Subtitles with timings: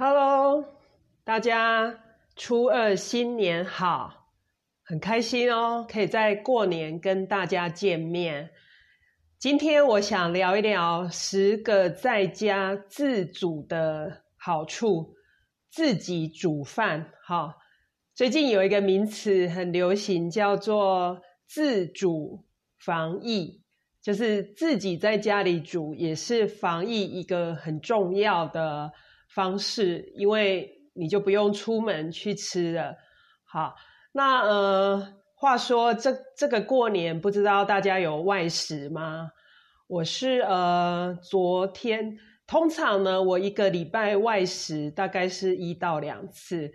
[0.00, 0.64] Hello，
[1.24, 1.98] 大家
[2.36, 4.28] 初二新年好，
[4.84, 8.50] 很开心哦，可以在过年跟大家见面。
[9.40, 15.16] 今天我想聊一聊十个在家自主的好处，
[15.68, 17.10] 自己煮饭。
[17.26, 17.56] 哈，
[18.14, 22.44] 最近有一个名词很流行，叫做自主
[22.78, 23.64] 防疫，
[24.00, 28.92] 就是自己在家里煮，也是防疫一个很重要的。
[29.28, 32.96] 方式，因为你就不用出门去吃了。
[33.44, 33.74] 好，
[34.12, 39.30] 那呃，话说这这个过年，不知道大家有外食吗？
[39.86, 46.72] 我是呃，昨天通常呢，我一个礼拜外食大概是一到两次。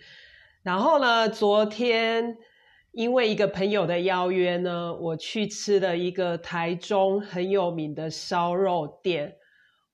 [0.63, 2.37] 然后呢，昨天
[2.91, 9.35] 因为一个朋友的邀约呢，我去吃了一个台中很有名的烧肉店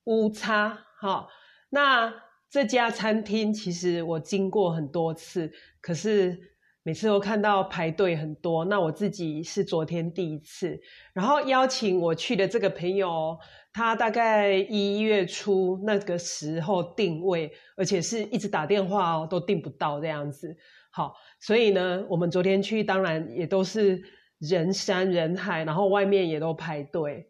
[0.04, 0.86] 乌叉。
[1.00, 1.30] 好，
[1.70, 2.29] 那。
[2.50, 6.36] 这家餐厅其实我经过很多次，可是
[6.82, 8.66] 每次都看到排队很多。
[8.66, 10.80] 那我自己是昨天第一次，
[11.14, 13.38] 然后邀请我去的这个朋友，
[13.72, 20.58] 他大概一月初那个时候定位，而且是一直打电话哦，都订不到这样子。
[20.90, 24.02] 好，所以呢，我们昨天去，当然也都是
[24.40, 27.30] 人山人海，然后外面也都排队。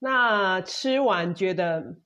[0.00, 1.98] 那吃完觉得。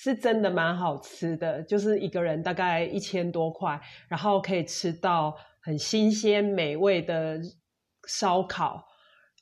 [0.00, 7.40] 是真的蛮好吃的，就是一个人大概一千多块，然后可以吃到很新鲜美味的
[8.06, 8.86] 烧烤。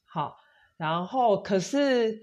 [0.07, 0.35] 好，
[0.79, 2.19] 然后可是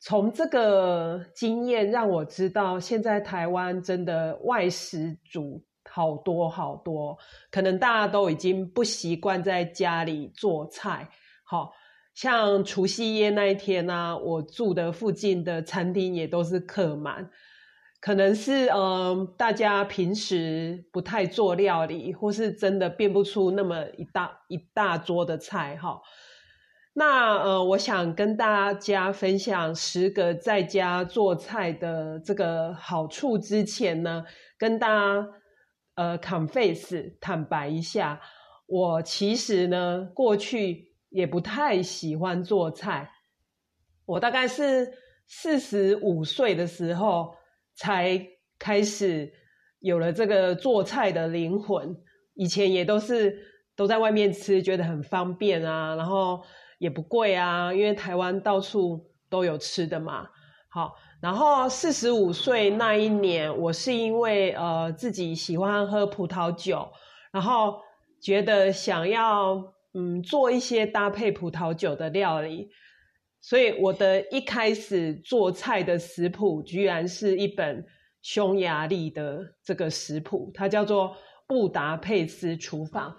[0.00, 7.16] 从这个经验让我知道，现在台湾真的外食煮好多好多，
[7.50, 11.08] 可能大家都已经不习惯在家里做菜。
[11.42, 11.72] 好
[12.12, 17.30] 像除夕夜那一天呢，我住的附近的餐厅也都是客满。
[18.02, 26.02] 可能是嗯，大家平时不太做料理，或是真的变不出那么一大一大桌的菜哈。
[26.94, 34.24] 那呃，我想跟大家分享十个在家做菜的这个好处之前呢，
[34.58, 35.28] 跟大家
[35.94, 38.20] 呃 confess 坦白一下，
[38.66, 43.12] 我其实呢过去也不太喜欢做菜。
[44.06, 44.92] 我大概是
[45.28, 47.36] 四十五岁的时候。
[47.74, 48.26] 才
[48.58, 49.32] 开始
[49.80, 51.96] 有了这个做菜的灵魂。
[52.34, 53.38] 以前也都是
[53.76, 56.42] 都在外面吃，觉得很方便啊，然后
[56.78, 60.28] 也不贵啊，因为台湾到处都有吃的嘛。
[60.70, 66.90] 好，然后四十五岁那一年，我是因为呃自己喜欢喝葡萄酒，
[67.30, 67.78] 然后
[68.22, 72.70] 觉得想要嗯做一些搭配葡萄酒的料理。
[73.44, 77.84] 所以我的一开始做菜的食谱，居然是一本
[78.22, 81.08] 匈牙利的这个食谱，它叫做
[81.48, 83.10] 《布达佩斯厨房》。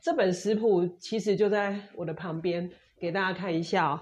[0.00, 2.70] 这本食谱其实就在我的旁边，
[3.00, 4.00] 给大家看一下哦。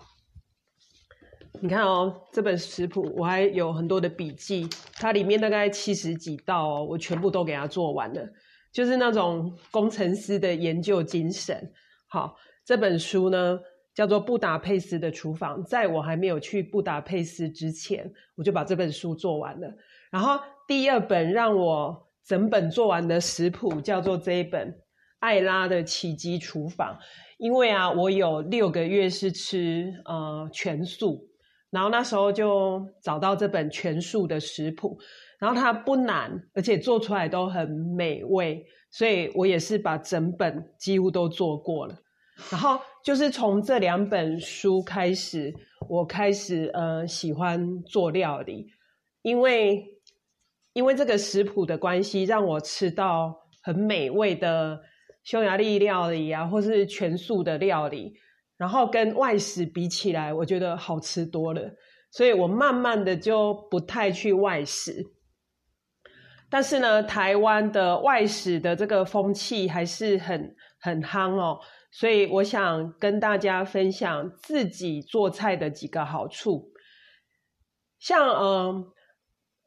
[1.63, 8.29] 你看哦，这本食谱我还有很多的笔记，它里面大概七十几道哦，我全部都给它做完了，
[8.71, 11.73] 就是那种工程师的研究精神。
[12.09, 13.59] 好，这本书呢。
[13.95, 19.69] 叫做布达佩斯的厨房，在我还没有去布达佩斯之前，我就把这本书做完了。
[20.11, 24.69] 然后第二本让我整本做完的食谱叫做这一本
[25.19, 26.95] 《艾拉的奇迹厨房》，
[27.39, 31.29] 因为啊，我有六个月是吃呃全素，
[31.71, 34.99] 然后那时候就找到这本全素的食谱，
[35.39, 41.97] 然后它不难，而且做出来都很美味，所以我也是把整本几乎都做过了。
[42.51, 45.53] 然后就是从这两本书开始，
[45.89, 48.67] 我开始呃喜欢做料理，
[49.23, 49.85] 因为
[50.73, 54.81] 因为这个食谱的关系，让我吃到很美味的
[55.25, 58.15] 匈牙利料理啊，或是全素的料理，
[58.57, 61.75] 然后跟外食比起来，我觉得好吃多了，
[62.13, 65.05] 所以我慢慢的就不太去外食。
[66.49, 71.59] 但是呢，台湾的外食的这个风气还是很很夯哦。
[71.95, 76.73] 所以我想跟大家分享自己做菜的几个好处，
[77.99, 78.87] 像嗯，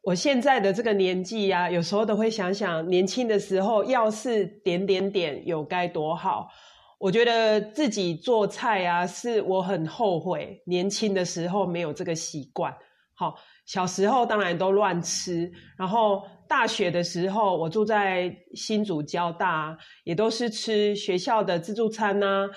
[0.02, 6.50] 我现在的这个年纪呀，有时候都会想想年轻的时候，要是点点点有该多好。
[6.98, 12.76] 我觉得自己做菜啊，是我很后悔年轻的时候没有这个习惯。
[13.14, 13.36] 好，
[13.68, 16.24] 小时候当然都乱吃，然后。
[16.48, 22.50] 大学的时候，我住在新竹交大，也都是吃学校的自助餐呐。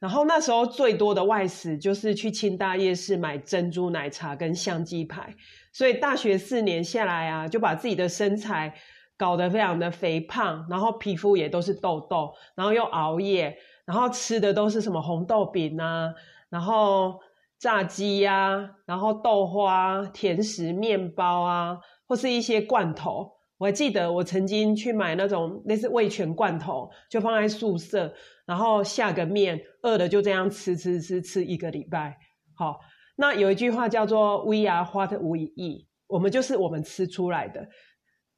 [0.00, 5.34] 然后那时候最多的外食就是去清大夜市买珍珠奶茶跟香鸡排。
[5.72, 8.74] 所以大学四年下来啊，就把自己的身材
[9.16, 13.56] 搞得非常的肥胖，然后皮肤也都是痘痘，然后又熬夜，
[13.86, 16.12] 然后吃的都是什么红豆饼啊，
[16.50, 17.18] 然后
[17.58, 23.32] 炸鸡呀，然后豆花、甜食、面包啊，或是一些罐头。
[23.56, 28.12] 我还记得我曾经去买那种类似味全罐头，就放在宿舍，
[28.44, 32.18] 然后下个面，饿了就这样吃吃吃吃一个礼拜。
[32.56, 32.80] 好，
[33.16, 37.68] 那有一句话叫做 “We are what we eat”，我们就是我们吃出来的。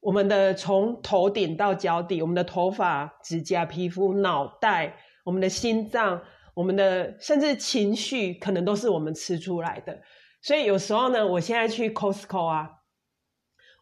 [0.01, 6.21] 我们的从头顶到脚底，我们的头发、指甲、皮肤、脑袋、我们的心脏、
[6.55, 9.99] 我们的甚至情绪，可能都是我们吃出来的。
[10.43, 12.71] 所以有时候呢，我现在去 Costco 啊。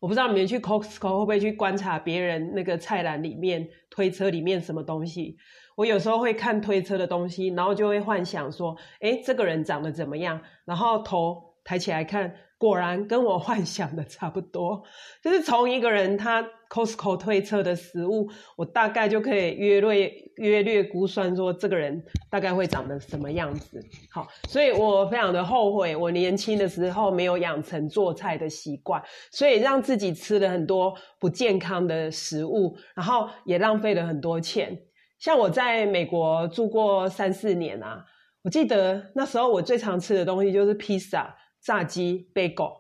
[0.05, 5.39] 我不知道你们去 Costco 会不会去观察别人那个菜篮里面推车里面什么东西？
[5.77, 10.39] 我有时候会看推车的东西，然后就会幻想说，哎，这个人长得怎么样？
[10.67, 12.35] 然后头抬起来看。
[12.57, 14.85] 果然跟我幻想的差不多，
[15.23, 16.43] 就是从一个人他
[16.75, 23.81] Costco 推测的食物，我大概就可以约略约略估算说这个人大概会长得什么样子。
[24.11, 29.01] 好，所以我非常的后悔，我年轻的时候没有养成做菜的习惯，
[29.31, 34.77] 所以让自己吃了很多不健康的食物，然后也浪费了很多钱。
[35.21, 38.05] 像我在美国住过三四年啊，
[38.43, 41.37] 我记得那时候我最常吃的东西就是披萨。
[41.67, 42.77] 炸鸡、贝狗，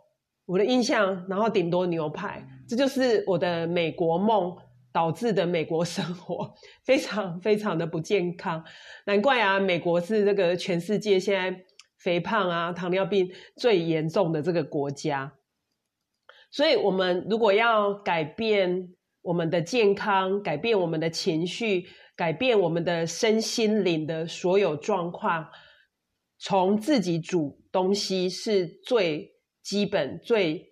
[0.46, 4.55] 我的印象，然后顶多牛排，这就是我的美国梦
[4.93, 6.55] 导致的美国生活，
[6.85, 8.64] 非常非常的不健康。
[9.06, 11.64] 难怪啊，美国是这个全世界现在
[11.99, 15.32] 肥胖啊、糖尿病最严重的这个国家。
[16.50, 25.49] 所以，我们如果要改变我们的健康，改变我们的情绪，改变我们的身心灵的所有状况。
[26.38, 29.34] 从自己煮东西是最
[29.65, 30.65] 基本、最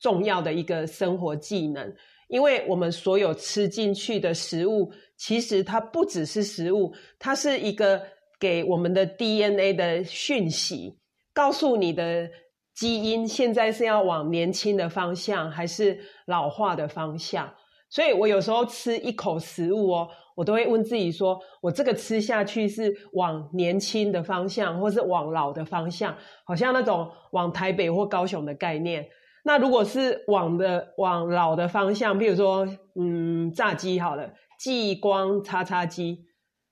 [0.00, 1.94] 重要的一个生活技能，
[2.28, 8.02] 因为我们所有吃进去的食物，其实它不只是食物，它是一个
[8.40, 10.98] 给我们的 DNA 的讯息，
[11.34, 12.30] 告诉你的
[12.74, 17.54] 基因现在是要往年轻的方向，还是老化的方向。
[17.90, 20.08] 所以我有时候吃一口食物哦。
[20.38, 26.14] 我都会问自己说：我这个吃下去是往年轻的方向，或是往老的方向？
[26.44, 29.04] 好像那种往台北或高雄的概念。
[29.42, 32.64] 那如果是往的往老的方向，譬如说，
[32.94, 36.20] 嗯，炸鸡好了，激光叉叉鸡，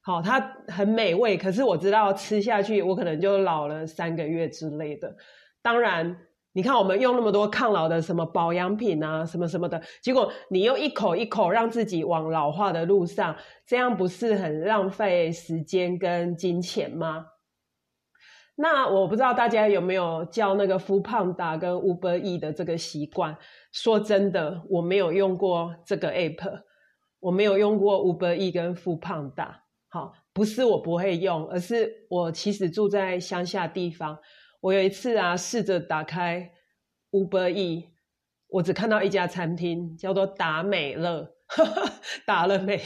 [0.00, 5.16] 好，它很美味，可是我知道吃下去我可能就老了三个月之类的。
[5.60, 6.16] 当然。
[6.56, 13.36] 你看，我们用那么多抗老的什么保养品啊，什么什么的，结果你又一口一口让自己往老化的路上，
[13.66, 17.26] 这样不是很浪费时间跟金钱吗？
[18.54, 23.36] 那我不知道大家有没有叫那个富胖达跟 Uber E 的这个习惯？
[23.72, 26.62] 说真的，我没有用过这个 App，
[27.20, 29.62] 我没有用过 Uber E 跟富胖达。
[29.90, 34.18] 好，不是我不会用，而是我其实住在乡下地方。
[34.66, 36.50] 我有一次啊，试着打开
[37.12, 37.84] Uber E，
[38.48, 41.30] 我只看到一家餐厅，叫做达美乐，
[42.26, 42.80] 打了美，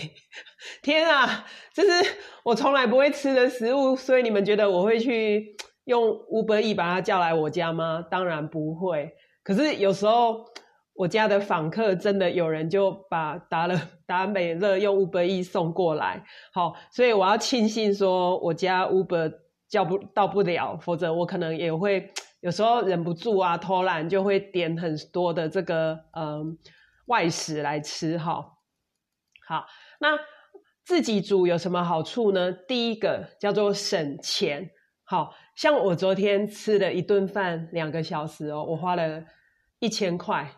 [0.83, 8.05] 天啊，这是我从来不会吃的食物，所以你们觉得我会去用 Uber E 把它叫来我家吗？
[8.11, 9.11] 当然不会。
[9.43, 10.45] 可是有时候
[10.93, 16.23] 我家的访客真的有人就把达了 达美乐用 Uber E 送过来，
[16.53, 19.33] 好，所以我要庆幸说我家 Uber。
[19.71, 26.59] 叫不到不了，否则我可能也会有时候忍不住啊，偷懒就会点很多的这个嗯
[27.07, 28.59] 外食来吃哈。
[29.47, 29.65] 好，
[30.01, 30.19] 那
[30.85, 32.53] 自己煮有什么好处呢？
[32.53, 34.71] 第一个叫做省钱，
[35.05, 39.25] 好像我昨天吃了一顿饭两个小时哦，我花了
[39.79, 40.51] 一千块。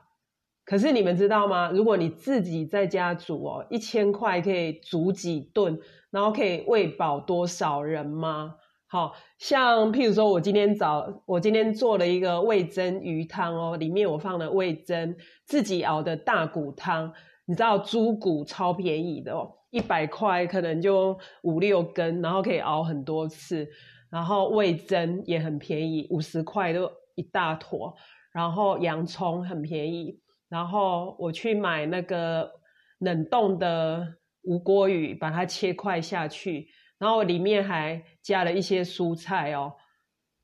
[0.64, 1.70] 可是你们知道吗？
[1.70, 5.78] 如果你自己在家煮哦，一千块可以煮几顿，
[6.10, 8.54] 然后可以喂饱多少人吗？
[8.92, 17.10] 好像譬如说，我今天早，我今天做了一个味增鱼汤哦，里面我放了味增，自己熬的大骨汤。
[17.46, 23.66] 你知道猪骨超便宜的哦，一百块可能就五六根，然后可以熬很多次。
[24.10, 27.94] 然后味增也很便宜，五十块都一大坨。
[28.34, 30.20] 然后洋葱很便宜。
[30.50, 32.46] 然后我去买那个
[32.98, 34.06] 冷冻的
[34.42, 36.68] 无锅鱼，把它切块下去。
[37.02, 39.74] 然后里面还加了一些蔬菜哦，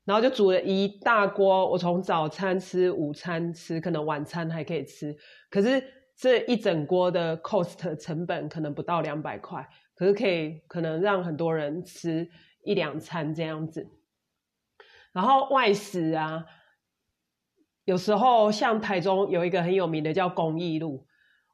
[0.03, 1.71] 然后就煮了一大锅。
[1.71, 5.15] 我从早餐吃、午餐吃，可能晚餐还可以吃。
[5.49, 5.81] 可是
[6.17, 12.29] 这一整锅的 cost 成本可能不到两百块，可是可以可能让很多人吃
[12.65, 13.87] 一两餐这样子。
[15.13, 16.43] 然后外食啊，
[17.85, 21.07] 有时候像台中有一个很有名的叫公益路，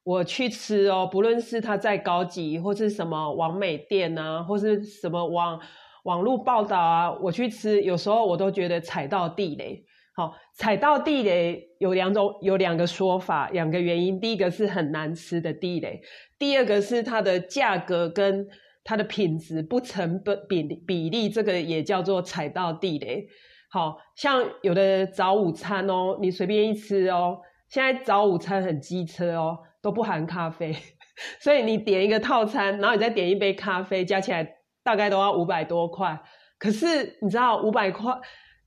[0.06, 5.60] 我去吃哦，不论是它再高级，或是什么网美店啊，或是什么网
[6.04, 9.84] 网络报道啊，我去吃，有时候我都觉得踩到地雷。
[10.16, 14.20] 好，踩到地雷有两种，有两个说法，两个原因。
[14.20, 16.00] 第一个是很难吃的地雷，
[16.38, 18.48] 第二个是它的价格跟
[18.84, 23.26] 它的品质不成比比例，这个也叫做踩到地雷。
[23.72, 30.76] 好像有的早午餐哦，你随便一吃哦，现在早午餐很机车哦，都不含咖啡，
[31.40, 36.20] 所以你点一个套餐，然后你再点一杯咖啡，加起来大概都要五百多块。
[36.58, 38.12] 可是你知道五百块？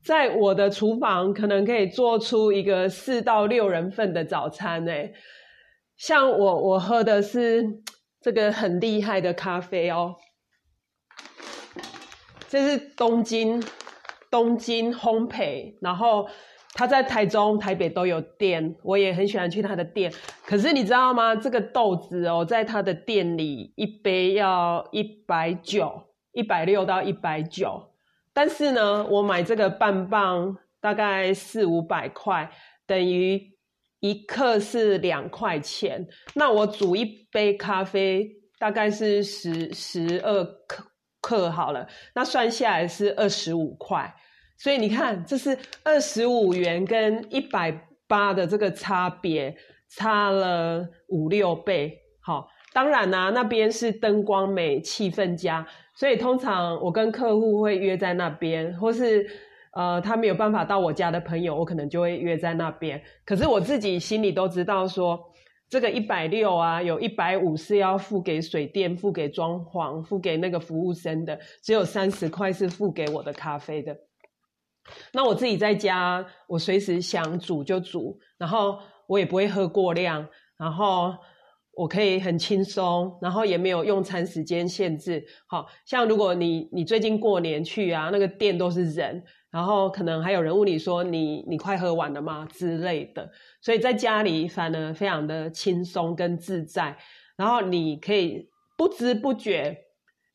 [0.05, 4.93] 在我的厨房，可能可以做出一个四到六人份的早餐呢。
[5.97, 7.65] 像我，我喝的是
[8.21, 10.15] 这个很厉害的咖啡哦。
[12.49, 13.61] 这是东京
[14.31, 16.29] 东京烘焙，然后
[16.75, 20.13] 他在台中、台北都有店，我也很喜欢去他的店。
[20.45, 21.35] 可是你知道吗？
[21.35, 27.91] 这个豆子哦，在他的店里一杯要一百九，一百六到一百九。
[28.33, 32.49] 但是呢，我买这个半磅大概四五百块，
[32.87, 33.41] 等于
[33.99, 36.07] 一克是两块钱。
[36.35, 40.85] 那我煮一杯咖啡大概是十十二克
[41.21, 44.15] 克好了，那算下来是二十五块。
[44.59, 47.73] 所以你看，这是二十五元跟一百
[48.09, 49.57] 八的这个差别，
[49.89, 51.97] 差了五六倍。
[52.21, 55.65] 好，当然啦，那边是灯光美，气氛佳。
[55.95, 59.25] 所以通常我跟客户会约在那边，或是
[59.75, 63.01] 呃他没有办法到我家的朋友，我可能就会约在那边。
[63.25, 65.21] 可是我自己心里都知道，说
[65.69, 73.97] 这个一百六啊，有一百五是要付给水电、付给装潢、付给那个服务生的，只有三十块是付给我的咖啡的。
[75.13, 80.29] 那我自己在家，我随时想煮就煮，然后我也不会喝过量，
[80.59, 81.15] 然后。
[81.81, 85.25] 我可以很轻松，然后也没有用餐时间限制。
[85.47, 93.31] 好像如果你你最近过年去啊，那个店都是人，然后可能还有人问你说你你快喝完了吗之类的。
[93.63, 96.99] 所以在家里反而非常的轻松跟自在，
[97.37, 99.79] 然后你可以不知不觉，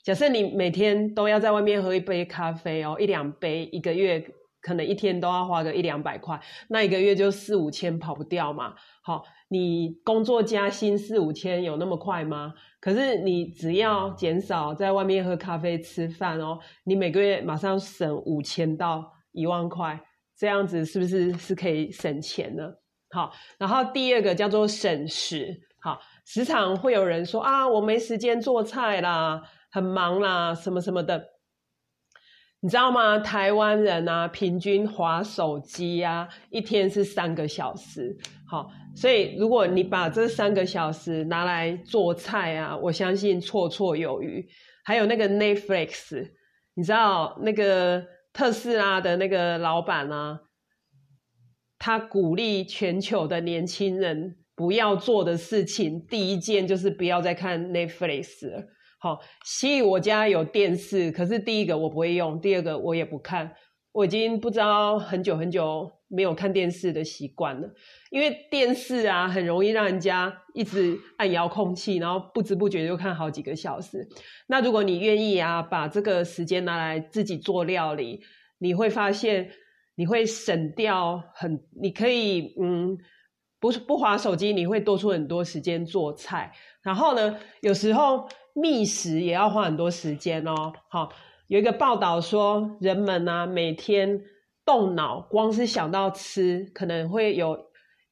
[0.02, 4.26] 假设你每天都要在外面喝一杯咖啡哦，一两杯，一个月
[4.64, 8.74] 可能一天都要花个一两百块，那一个月就四五千跑不掉嘛。
[9.04, 9.24] 好。
[9.50, 12.56] 你工作加薪四五千有那么快吗？
[12.82, 20.02] 可是你只要减少在外面喝咖啡吃饭哦，你每个月马上省五千到一万块，
[20.36, 22.68] 这样子是不是是可以省钱呢？
[23.12, 25.56] 好，然后第二个叫做省时。
[25.80, 29.40] 好，时常会有人说啊，我没时间做菜啦，
[29.70, 31.24] 很忙啦，什么什么的。
[32.64, 33.20] 你知道吗？
[33.20, 38.18] 台湾人啊，平均划手机啊，一天是三个小时。
[38.48, 44.48] 好，所以如果你把这三个小时拿来做菜啊，我相信绰绰有余。
[44.86, 46.26] 还有那个 Netflix，
[46.76, 48.02] 你知道那个
[48.32, 50.40] 特斯拉的那个老板啊，
[51.78, 58.64] 他鼓励全球的年轻人不要做的事情，第一件就是不要再看 Netflix 了。
[59.04, 63.54] 好，所以我家有电视，可是第一个我不会用，第二个我也不看。
[63.92, 67.68] 我已经不知道很久很久没有看电视的习惯了，
[68.12, 74.08] 因为电视啊很容易让人家一直按遥控器，然后不知不觉就看好几个小时。
[74.48, 78.22] 那如果你愿意啊，把这个时间拿来自己做料理，
[78.60, 79.50] 你会发现
[79.96, 82.98] 你会省掉很，你可以嗯，
[83.60, 86.54] 不是不划手机，你会多出很多时间做菜。
[86.82, 88.30] 然后呢，有时候。
[88.54, 90.72] 觅食也要花很多时间哦。
[90.88, 91.10] 好，
[91.48, 94.22] 有一个报道说，人们呢每天
[94.64, 97.58] 动脑，光是想到吃，可能会有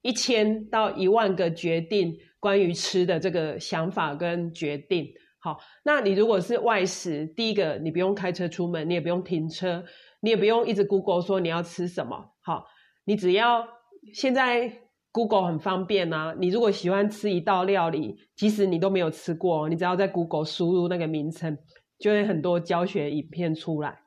[0.01, 5.07] 一千到一万个决定关于吃的这个想法跟决定。
[5.39, 9.83] 好，那你如果是外食，第一个你不用开车出门，你也不用停车，
[10.19, 12.33] 你也不用一直 Google 说你要吃什么。
[12.41, 12.65] 好，
[13.05, 13.67] 你只要
[14.13, 14.80] 现在。
[15.13, 16.33] Google 很方便啊！
[16.39, 21.57] 你如果喜欢吃一道料理，即使你都没有吃过，你只要在 Google 输入那个名称，
[21.99, 23.99] 就会很多教学影片出来。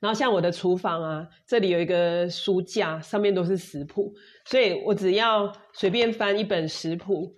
[0.00, 4.12] 然后像我的厨房啊，这里有一个书架，上面都是食谱，
[4.44, 7.34] 所以我只要随便翻一本食谱，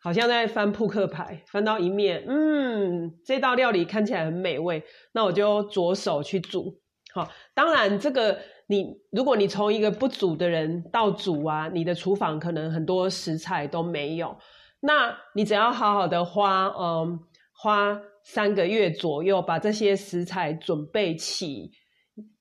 [0.00, 6.78] 好像在翻扑克牌，翻到一面，嗯，这道料理看起来很美味，那我就着手去煮。
[7.12, 8.38] 好，当然这个。
[8.72, 14.34] 你如果你从一个不煮的人到煮啊，你的厨房可能很多食材都没有。
[14.80, 17.20] 那你只要好好的花，嗯，
[17.52, 21.70] 花三个月左右把这些食材准备齐，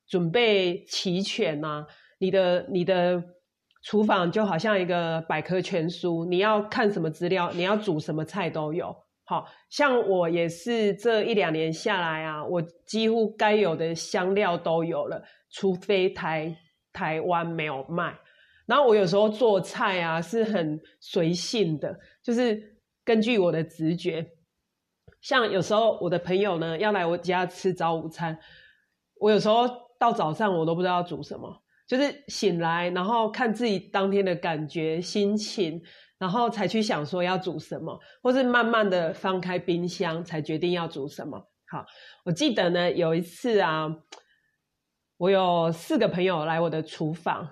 [0.07, 1.85] 准备齐全呐，
[2.17, 3.21] 你的你的
[3.83, 8.95] 厨房就好像一个百科全书，你要看什么资料，你要煮什么菜都有。
[9.25, 16.57] 好像我也是这一两年下来啊，我几乎该有的香料都有了，除非台
[16.91, 18.17] 台湾没有卖。
[18.65, 24.25] 然后我有时候做菜啊是很随性的，就是根据我的直觉。
[25.21, 28.37] 像有时候我的朋友呢要来我家吃早午餐，
[29.19, 29.67] 我有时候
[29.99, 31.61] 到早上我都不知道要煮什么。
[31.87, 35.81] 就是醒来，然后看自己当天的感觉、心情，
[36.17, 41.37] 然后才去想说要煮什么，或是慢慢的翻开冰箱才决定要煮什么。
[41.67, 41.85] 好，
[42.23, 43.89] 我记得呢有一次啊，
[45.21, 47.47] 我有四个朋友来我的厨房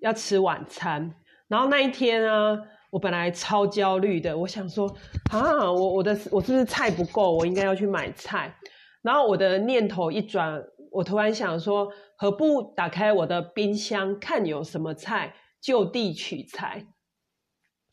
[0.00, 1.14] 要吃晚餐，
[1.46, 4.88] 然后那一天啊，我本来超焦虑的，我想说
[5.30, 8.56] 啊，我我的我是不是菜不够，我应该要去买菜。
[9.02, 10.58] 然后我的念头一转，
[10.90, 11.92] 我突然想说。
[12.16, 16.86] 何不打开我的冰箱，看有什么菜，就地取材。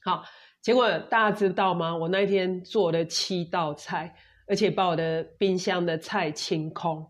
[0.06, 0.24] 好，
[0.62, 1.98] 结果大家知道吗？
[1.98, 4.16] 我那天做了七道菜，
[4.48, 7.04] 而且把我的冰箱的菜清空，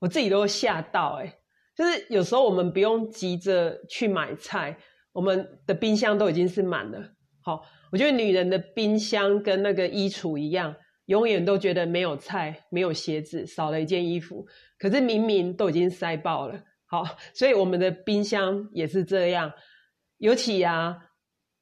[0.00, 1.18] 我自己都吓到。
[1.22, 1.34] 哎，
[1.76, 4.78] 就是有时候我们不用急着去买菜，
[5.12, 7.12] 我们的冰箱都已经是满了。
[7.42, 10.74] 好，我觉得女人的冰箱跟那个衣橱一样。
[11.06, 14.44] 永远都觉得没有菜、没有鞋子、少了一件衣服，
[14.76, 16.60] 可是明明都已经塞爆了。
[16.84, 19.52] 好，所以我们的冰箱也是这样。
[20.18, 20.96] 尤其啊，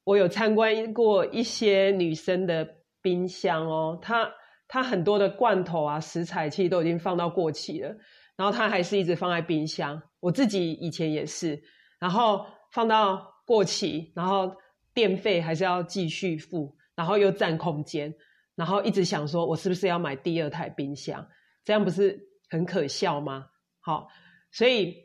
[0.04, 2.66] 我有参观过一些女生的
[3.02, 4.32] 冰箱哦，她
[4.66, 7.94] 她很多的罐头啊、食材其实都已经放到过期了，
[8.36, 10.02] 然后它还是一直放在冰箱。
[10.20, 11.62] 我自己以前也是，
[11.98, 14.54] 然后放到过期，然后
[14.92, 18.14] 电费还是要继续付，然后又占空间。
[18.54, 21.26] 然后一直想说，我是不是要买第二台冰箱？
[21.64, 23.46] 这样不是很可笑吗？
[23.80, 24.08] 好，
[24.52, 24.96] 所以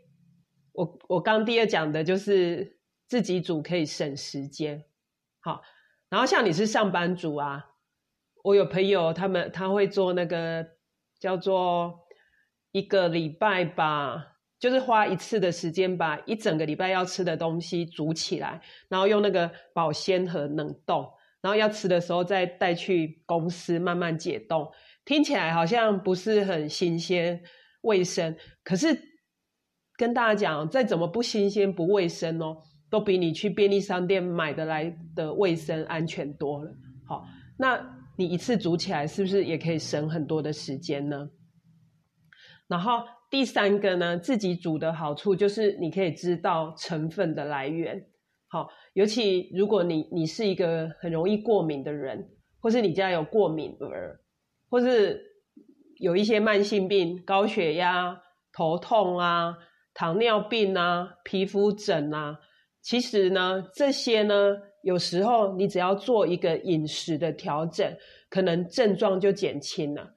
[0.74, 4.83] 我我刚第二讲的就是自己煮可以省时间。
[5.39, 5.62] 好，
[6.10, 7.65] 然后像你是上班族啊，
[8.43, 10.65] 我有朋友他们他会做那个
[11.19, 11.99] 叫做
[12.71, 21.08] 一个礼拜吧，就是花一次的时间把一整个礼拜要吃的东西煮起来，然后用那个保鲜盒冷冻。
[21.41, 24.69] 然后要吃的时候再带去公司慢慢解冻，
[25.05, 27.41] 听起来好像不是很新鲜、
[27.84, 28.36] 卫生。
[28.62, 28.88] 可是
[29.95, 32.58] 跟大家讲，再怎么不新鲜、不卫生哦，
[32.89, 36.69] 都比你去便利商店买的来的卫生、安全多了。
[37.08, 37.25] 好，
[37.58, 37.79] 那
[38.17, 41.25] 你一次煮起来是不是也可以省很多的时间呢？
[42.69, 48.05] 然后第三个呢，自己煮的好处就是你可以知道成分的来源。
[48.47, 52.29] 好，尤其如果你你是一个很容易过敏的人，
[52.62, 54.19] 或是你家有过敏儿，
[54.69, 55.19] 或是
[55.97, 58.21] 有一些慢性病，高血压、
[58.53, 59.58] 头痛啊、
[59.93, 62.39] 糖尿病啊、皮肤疹啊，
[62.82, 67.91] 其实呢，这些呢，有时候你只要做一个饮食的调整，
[68.29, 70.15] 可能症状就减轻了。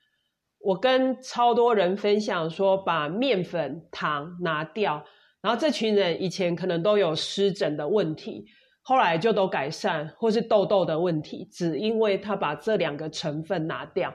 [0.62, 5.05] 我跟超多人分享说，把面粉、糖拿掉。
[5.40, 8.44] 然后这群人以前可能都有湿疹的问题，
[8.83, 14.14] 后来就都改善，或是痘痘的问题，只因为他把这两个成分拿掉。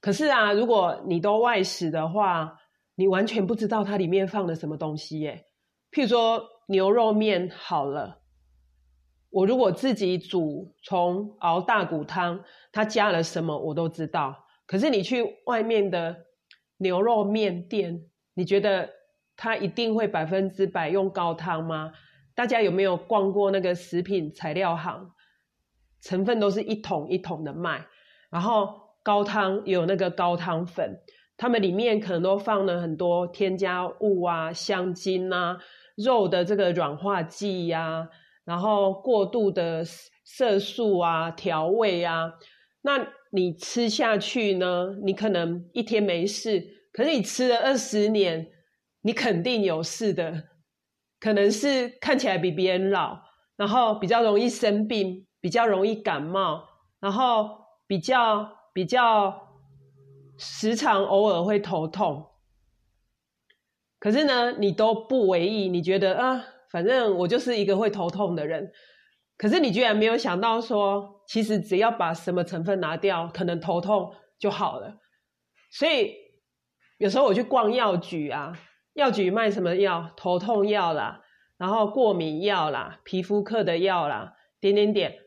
[0.00, 2.60] 可是啊，如果你都外食的话，
[2.94, 5.46] 你完全不知道它里面放了什么东西耶。
[5.90, 8.20] 譬如说牛肉面好了，
[9.30, 14.44] 我如果自己煮，从熬大骨汤，它加了什么我都知道。
[14.72, 16.16] 可是你去外面的
[16.78, 18.88] 牛肉面店，你觉得？
[19.34, 21.92] 它一定会百分之百用高汤吗？
[22.34, 25.10] 大家有没有逛过那个食品材料行？
[26.00, 27.84] 成分都是一桶一桶的卖，
[28.30, 30.98] 然后高汤有那个高汤粉，
[31.36, 35.58] 他们里面可能都放了很多添加物啊、香精啊、
[35.96, 38.08] 肉的这个软化剂呀，
[38.44, 42.34] 然后过度的色素啊、调味啊，
[42.82, 42.98] 那
[43.32, 44.96] 你吃下去呢？
[45.02, 48.48] 你可能一天没事，可是你吃了二十年。
[49.04, 50.44] 你肯定有事的，
[51.18, 53.20] 可能是看起来比别人老，
[53.56, 56.68] 然后比较容易生病，比较容易感冒，
[57.00, 57.50] 然后
[57.88, 59.58] 比较比较
[60.38, 62.24] 时常偶尔会头痛。
[63.98, 68.70] 可是呢，你都不为意，你觉得啊，反正我就是一个会头痛的人。
[69.36, 74.98] 可是你居然没有想到说，其实只要把什么成分拿掉，可能头痛就好了。
[75.70, 76.14] 所以
[76.98, 78.52] 有时候我去逛药局啊。
[78.92, 80.12] 药局卖什么药？
[80.14, 81.22] 头痛药啦，
[81.56, 85.20] 然后过敏药啦，皮肤科的药啦，点点点。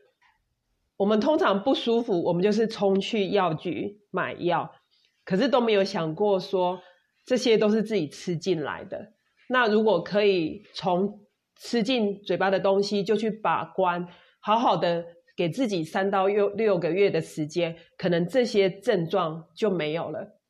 [0.96, 4.76] 我们通常不舒服，我们就是冲去药局买药，
[5.24, 6.80] 可是都没有想过说
[7.24, 9.14] 这些都是自己吃进来的。
[9.48, 14.06] 那如果可以从吃进嘴巴的东西就去把关，
[14.38, 15.04] 好好的
[15.36, 20.40] 给自己三到六六个月的时间，可能这些症状就没有了。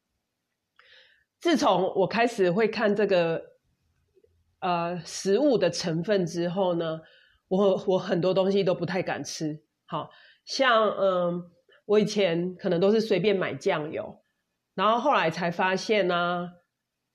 [1.40, 3.42] 自从我开始会看这个
[4.60, 7.00] 呃食物的成分之后呢，
[7.48, 10.08] 我我很多东西都不太敢吃，好
[10.44, 11.42] 像嗯，
[11.84, 14.22] 我以前可能都是随便买酱油，
[14.74, 16.48] 然后后来才发现呢。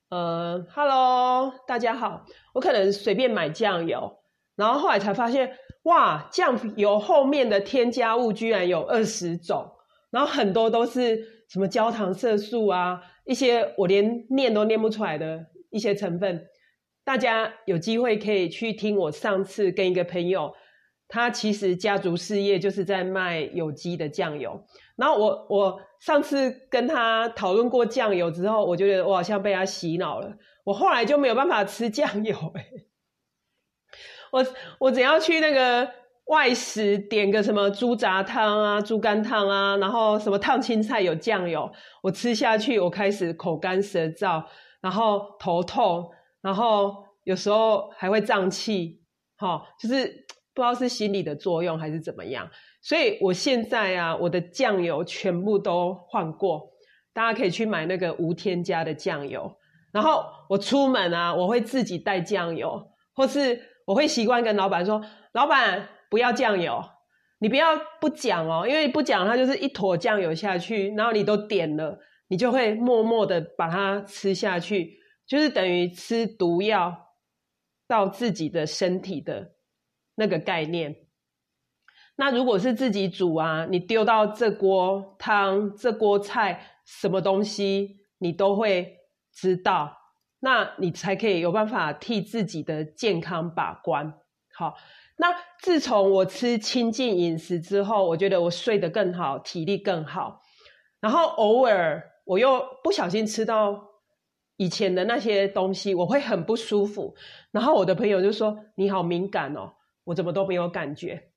[0.10, 2.26] 呃，Hello，大家好。
[2.54, 4.22] 我可能随便买酱油，
[4.58, 9.70] 然后后来才发现，哇，酱油后面的添加物居然有二十种，
[10.12, 16.48] 然后很多都是什么焦糖色素啊，一些我连念都念不出来的一些成分。
[17.04, 20.54] 大家有机会可以去听我上次跟一个朋友。
[21.14, 24.64] 他其实家族事业就是在卖有机的酱油，
[24.96, 30.32] 然后我我上次跟他讨论过酱油之后，我觉得我好像被他洗脑了，
[30.64, 32.66] 我后来就没有办法吃酱油哎，
[34.32, 34.46] 我
[34.80, 35.88] 我只要去那个
[36.26, 44.44] 外食点个什么猪杂汤啊、猪肝汤啊，然后什么烫青菜有酱油，我吃下去我开始口干舌燥，
[44.82, 46.10] 然后头痛，
[46.42, 49.02] 然后有时候还会胀气，
[49.38, 50.26] 哈，就是。
[50.54, 52.46] 不知道是心理的作用还是怎么样，
[52.82, 56.70] 所以我现在啊，我的酱油全部都换过，
[57.14, 59.50] 大家可以去买那个无添加的酱油。
[59.94, 66.84] 然后我出门啊，我会自己带酱油，或是我会习惯跟老板说：“老板不要酱油，
[67.40, 76.96] 你不要不讲哦，因为不讲它就是一坨酱油下去，然后你都点了，你就会默默的把它吃下去，就是等于吃毒药
[77.88, 79.54] 到自己的身体的。”
[80.14, 80.94] 那个概念，
[82.18, 88.98] 那如果是自己煮啊，你丢到这锅汤、这锅菜，什么东西你都会
[89.34, 89.98] 知道，
[90.42, 94.14] 那你才可以有办法替自己的健康把关。
[94.54, 94.76] 好，
[95.16, 95.28] 那
[95.60, 100.42] 自从我吃清净饮食之后，我觉得我睡得更好，体力更好。
[101.00, 103.88] 然后偶尔我又不小心吃到
[104.58, 107.16] 以前的那些东西，我会很不舒服。
[107.52, 109.74] 然后我的朋友就说：“你好敏感哦。”
[110.04, 111.30] 我怎么都没有感觉？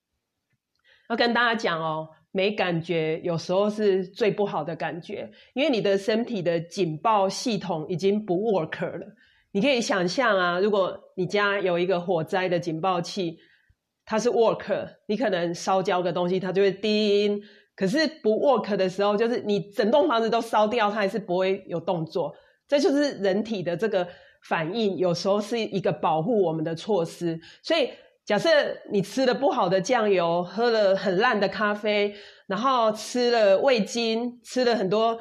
[1.10, 9.06] 要跟大家讲哦，没感觉有时候是最不好的感觉，因为你的身体的警报系统已经不 work 了。
[9.52, 13.38] 你可以想象啊，如果你家有一个火灾的警报器，
[14.04, 17.40] 它是 work，你可能烧焦个东西，它就会叮。
[17.76, 22.34] 可是不 work 的时候，就是你整栋房子都烧掉，它还是不会有动作。
[22.66, 24.08] 这就是人体的这个
[24.48, 27.90] 反应，有时候是一个保护我们的措施，所以。
[28.24, 28.48] 假设
[28.90, 32.14] 你吃了不好的酱油，喝了很烂的咖啡，
[32.46, 35.20] 然后吃了味精，吃了很多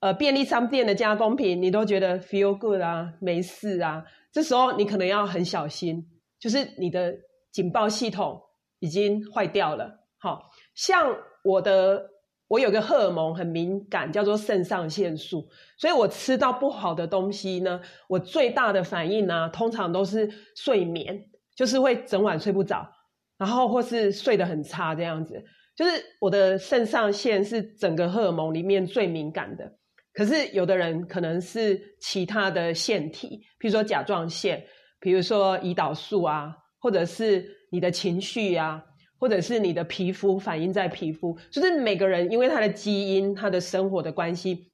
[0.00, 4.02] 呃便利商店的加工品，你都觉得 feel good 啊，没事啊。
[4.32, 6.04] 这时候你可能要很小心，
[6.40, 7.14] 就是你的
[7.52, 8.40] 警报系统
[8.80, 9.88] 已经坏掉了。
[10.18, 12.04] 好像我的
[12.48, 21.26] 我有个荷尔蒙很敏感，叫做肾上腺素，所以我吃到不好的东西呢，我最大的反应呢，通常都是睡眠。
[21.58, 22.88] 就是会整晚睡不着，
[23.36, 25.42] 然后或是睡得很差这样子。
[25.74, 25.90] 就是
[26.20, 29.68] 我的肾上腺是整个荷尔蒙里面最敏感的，
[30.12, 34.64] 可是有的人可能是其他的腺体，比如说甲状腺，
[35.00, 38.80] 比如说胰岛素啊，或者是你的情绪啊，
[39.18, 44.70] 或者是你的皮肤反应在皮肤，就是每个人因为他的基因、他的生活的关系，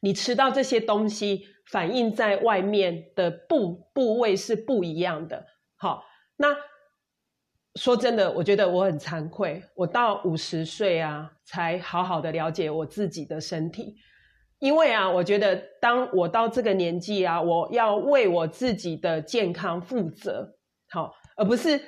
[0.00, 5.46] 你吃到这些东西反映在外面的部部位是不一样的。
[5.76, 6.04] 好，
[6.36, 6.56] 那
[7.74, 13.96] 说真的，我觉得我很惭愧，我到五十岁啊，才好好的了解我自己的身体。
[14.58, 20.56] 因为啊，我觉得当我到这个年纪啊，我要为我自己的健康负责，
[20.88, 21.78] 好，而不是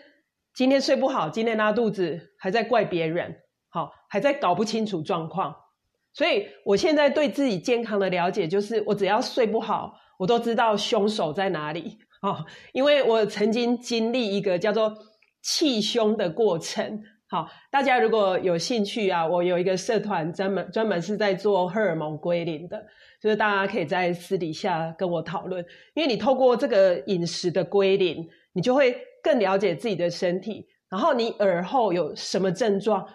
[0.53, 3.35] 今天睡不好，今天拉肚子，还在怪别人，
[3.71, 5.57] 好，还在搞不清楚状况。
[6.13, 11.99] 所以我现在对自己健康的了解，就是我只要睡不好，我都知道凶手在哪里。
[12.23, 14.93] 哦，因为我曾经经历一个叫做
[15.43, 17.03] 气胸的过程。
[17.31, 22.83] 好，大家如果有兴趣啊，我有一个社团专门专门是在做荷尔蒙归零的，
[23.21, 25.65] 就是大家可以在私底下跟我讨论。
[25.95, 33.07] 因为你透过这个饮食的归零，你就会更了解自己的身体，然后你耳后有什么症状，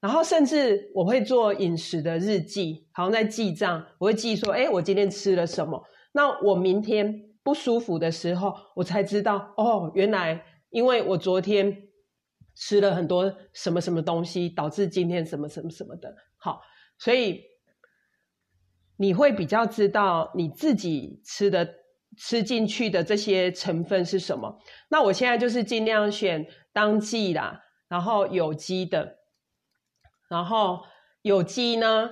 [0.00, 7.33] 然后甚至我会做饮食的日记，好像在记账，我会记说，哎，我今天吃了什么，那我明天。
[7.44, 11.88] 不舒服的时候，我才知道哦，原来因为我昨天
[12.56, 16.16] 吃了很多什么什么东西，导致今天什么什么什么的。
[16.38, 16.62] 好，
[16.98, 17.42] 所以
[18.96, 21.68] 你会比较知道你自己吃的
[22.16, 24.58] 吃进去的这些成分是什么？
[24.88, 29.18] 那我现在就是尽量选当季啦，然后有机的，
[30.30, 30.80] 然后
[31.20, 32.08] 有机呢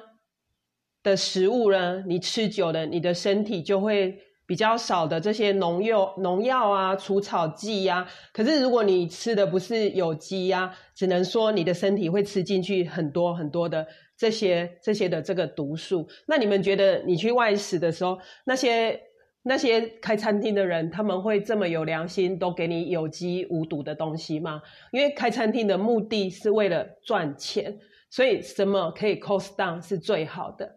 [1.02, 4.28] 的食物呢，你吃久了，你的身体就会。
[4.52, 16.06] 比较少的这些农药、农药啊、除草剂呀，可是如果你吃的不是有机呀，只能说你的身体会吃进去很多很多的这些、这些的这个毒素。
[16.26, 19.00] 那你们觉得你去外食的时候，那些
[19.42, 24.60] 那些开餐厅的人，他们会这么有良心，都给你有机无毒的东西吗？
[24.90, 27.78] 因为开餐厅的目的是为了赚钱，
[28.10, 30.70] 所以什么可以 cost down 是最好的。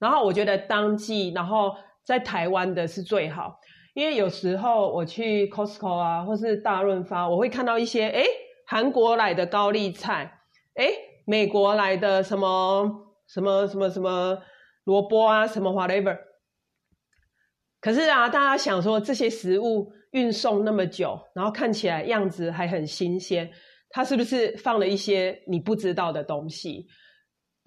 [0.00, 1.76] 然后我觉得当季，然后。
[2.10, 3.56] 在台湾的是最好，
[3.94, 8.24] 因为有时候我去 Costco 啊，或是大润发，我会看到一些哎，
[8.66, 10.40] 韩国来的高丽菜，
[10.74, 10.88] 哎，
[11.24, 12.90] 美国来的什么
[13.28, 14.36] 什么什么什么
[14.82, 16.18] 萝卜啊，什么 whatever。
[17.80, 23.48] 可是啊，大家想说这些食物运送那么久，然后看起来样子还很新鲜，
[23.90, 26.88] 它是不是放了一些你不知道的东西？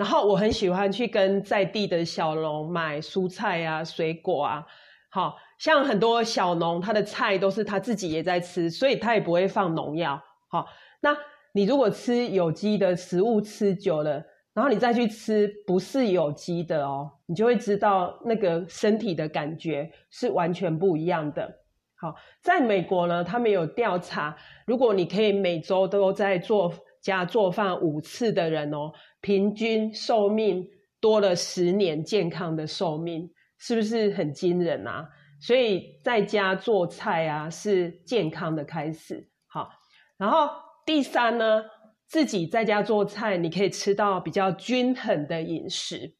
[0.03, 4.67] 然后我很喜欢去跟在地的小农买蔬菜啊、水果啊，
[5.09, 10.21] 好像很多小农他的菜都是他自己也在吃，所以他也不会放农药。
[10.49, 10.67] 好，
[10.99, 11.15] 那
[11.53, 14.21] 你如果吃有机的食物吃久了，
[14.53, 21.49] 然后你再去吃不是有机的哦，你就会知道那个身体的感觉是完全不一样的。
[21.95, 24.35] 好，在美国呢，他们有调查，
[24.67, 28.91] 如果你可以每周都在做家做饭五次的人哦。
[29.23, 30.67] 平均寿命
[30.99, 35.09] 多了十年，健康的寿命是不是很惊人啊？
[35.39, 39.25] 所以在家做菜啊，是健康的开始。
[39.47, 39.69] 好，
[40.17, 40.49] 然后
[40.85, 41.63] 第三呢，
[42.05, 46.13] 自己在家做菜，你可以吃到比较均衡的饮食，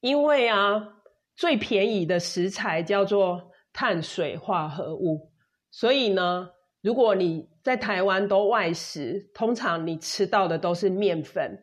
[0.00, 0.86] 因为啊，
[1.34, 5.32] 最便宜的食材叫做碳水化合物，
[5.70, 6.50] 所以呢，
[6.82, 11.62] 如果你在台湾都外食，通常你吃到的都是面粉。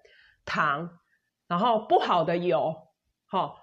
[0.50, 0.90] 糖，
[1.46, 2.74] 然后不好的油，
[3.26, 3.58] 好，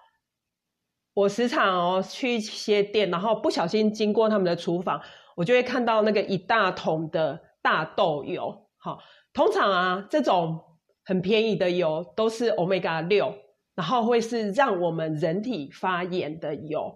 [1.15, 5.01] 我时常哦去一些店，然后不小心经过他们的厨房，
[5.35, 8.99] 我就会看到那个一大桶的大豆油，好，
[9.33, 10.61] 通常啊这种
[11.07, 13.35] 很便宜的油都是 omega 六，
[13.75, 16.95] 然后会是让我们人体发炎的油，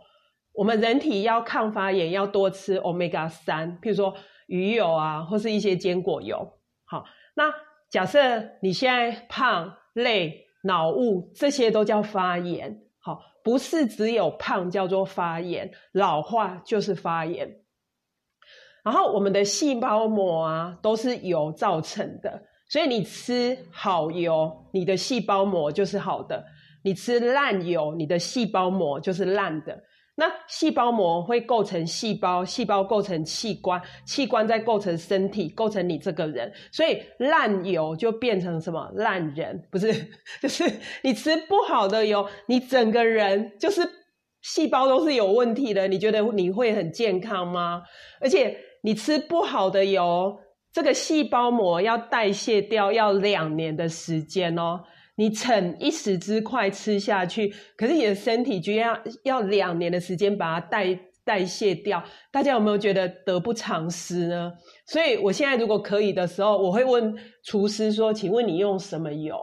[0.53, 4.15] 我们人体要抗发炎要多吃 omega 三，譬如说
[4.49, 7.45] 鱼油啊，或是一些坚果油，好，那。
[7.91, 8.21] 假设
[8.61, 12.83] 你现在胖、累、脑雾，这些都叫发炎。
[12.99, 17.51] 好，不是只有胖叫做发炎，老化就是发炎。
[18.85, 26.45] 然后我们的细胞膜啊，都是油造成的，所以你吃好油，你的细胞膜就是好的；
[26.85, 29.83] 你吃烂油，你的细胞膜就是烂的。
[30.21, 36.53] 那细胞膜会构成细胞，细胞构成器官，器官再构成身体，构成你这个人。
[36.73, 39.65] 所以烂油就变成什么烂人？
[39.71, 39.95] 不是，
[40.43, 40.65] 就是
[41.05, 43.89] 你吃不好的油，你整个人就是
[44.43, 45.87] 细胞都是有问题的。
[45.87, 47.85] 你觉得你会很健康吗？
[48.21, 50.37] 而且你吃不好的油，
[50.73, 54.81] 这个细胞膜要代谢掉要两年的时间哦。
[55.19, 62.01] 你逞一时之快吃下去，可是你的身体居然要要两年的时间把它代代谢掉，
[62.31, 64.53] 大家有没有觉得得不偿失呢？
[64.87, 69.37] 所以我现在如果可以的时候，我会问厨师说：“请问你用什么油？”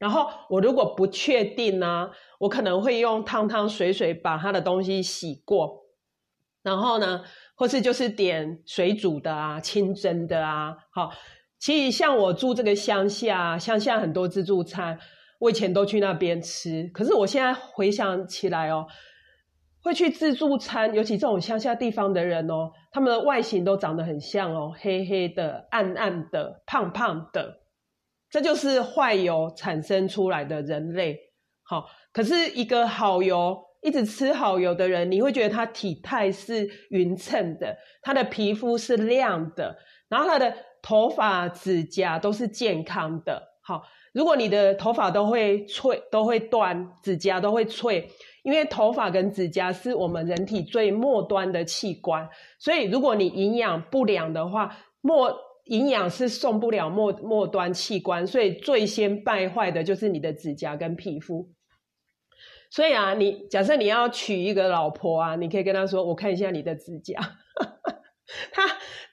[0.00, 5.84] 然后我如果不确定呢，我可能会用汤汤水水把他的东西洗过，
[6.62, 7.22] 然后呢，
[7.54, 10.74] 或是就是点水煮的啊、清蒸的啊。
[10.90, 11.12] 好，
[11.58, 14.98] 其实像我住这个乡下，乡下很多自助餐。
[15.38, 18.86] 我以前都去那边吃，可是我现在回想起来哦，
[19.80, 27.60] 会去自助餐，尤其这种乡下地方的人哦，他们的外形都长得很像哦，黑黑的、暗暗的、胖胖的，
[28.28, 31.16] 这就是坏油产生出来的人类。
[31.62, 43.40] 好，可是一个好油，一直吃好油的人，你会觉得他体态是匀称的，他的皮肤是亮的，然后他的头发、指甲都是健康的。
[43.62, 43.84] 好。
[44.18, 48.10] 如果你的头发都会脆，都会断，指甲都会脆，
[48.42, 52.28] 因为头发跟指甲是我们人体最末端的器官，
[52.58, 55.32] 所以如果你营养不良的话，末
[55.66, 61.48] 营养是送不了末末端器官，所以最先败坏的就是你的指甲跟皮肤。
[62.72, 67.14] 所以啊，你假设你要娶一个老婆啊，你可以跟她说：“我看一下你的指甲。”
[68.52, 68.62] 他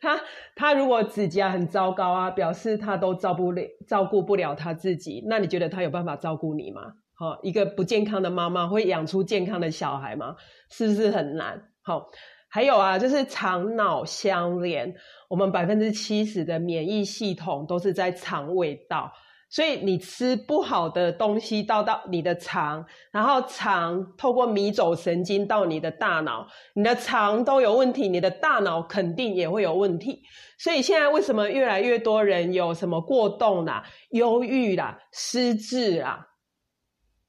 [0.01, 0.21] 他
[0.55, 6.81] 他如果指甲很糟糕啊，表示他都照不了照顾不了他自己，那你觉得他有办法照顾你吗？
[7.13, 10.35] 好，一个不健康的妈妈会养出健康的小孩吗？
[10.69, 11.61] 是不是很难？
[11.81, 12.07] 好
[12.49, 14.95] 还有啊，就是肠脑相连，
[15.29, 19.11] 我们百分之七十的免疫系统都是在肠胃道。
[19.55, 30.21] 所以你吃不好的东西到到你的肠，然后肠透过迷走神经到你的大脑，你的肠都有问题，你的大脑肯定也会有问题。
[30.59, 36.27] 所以现在为什么越来越多人有什么过动啦、忧郁啦、失智啦，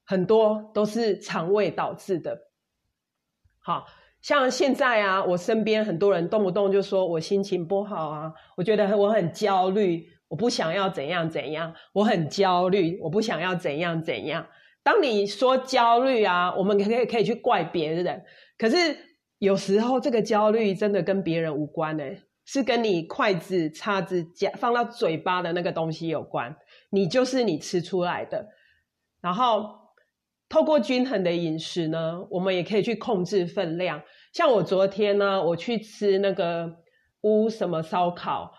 [0.05, 2.37] 很多都是肠胃导致的。
[3.63, 3.85] 好
[4.21, 10.16] 像现在啊，我身边很多人动不动就说我心情不好啊，我觉得我很焦虑。
[10.29, 12.99] 我不想要怎样怎样，我很焦虑。
[13.01, 14.45] 我不想要怎样怎样。
[14.83, 18.23] 当你说焦虑啊，我们可以可以去怪别人，
[18.57, 18.75] 可是
[19.37, 22.03] 有时候这个焦虑真的跟别人无关呢，
[22.45, 26.55] 是跟你筷子、叉子夹放到嘴巴的那个东西有关。
[26.89, 28.47] 你就是你吃出来的。
[29.21, 29.69] 然后
[30.49, 34.01] 透过均衡的饮食呢，我们也可以去控制分量。
[34.33, 36.77] 像我昨天呢，我去吃那个
[37.21, 38.51] 乌什么烧烤。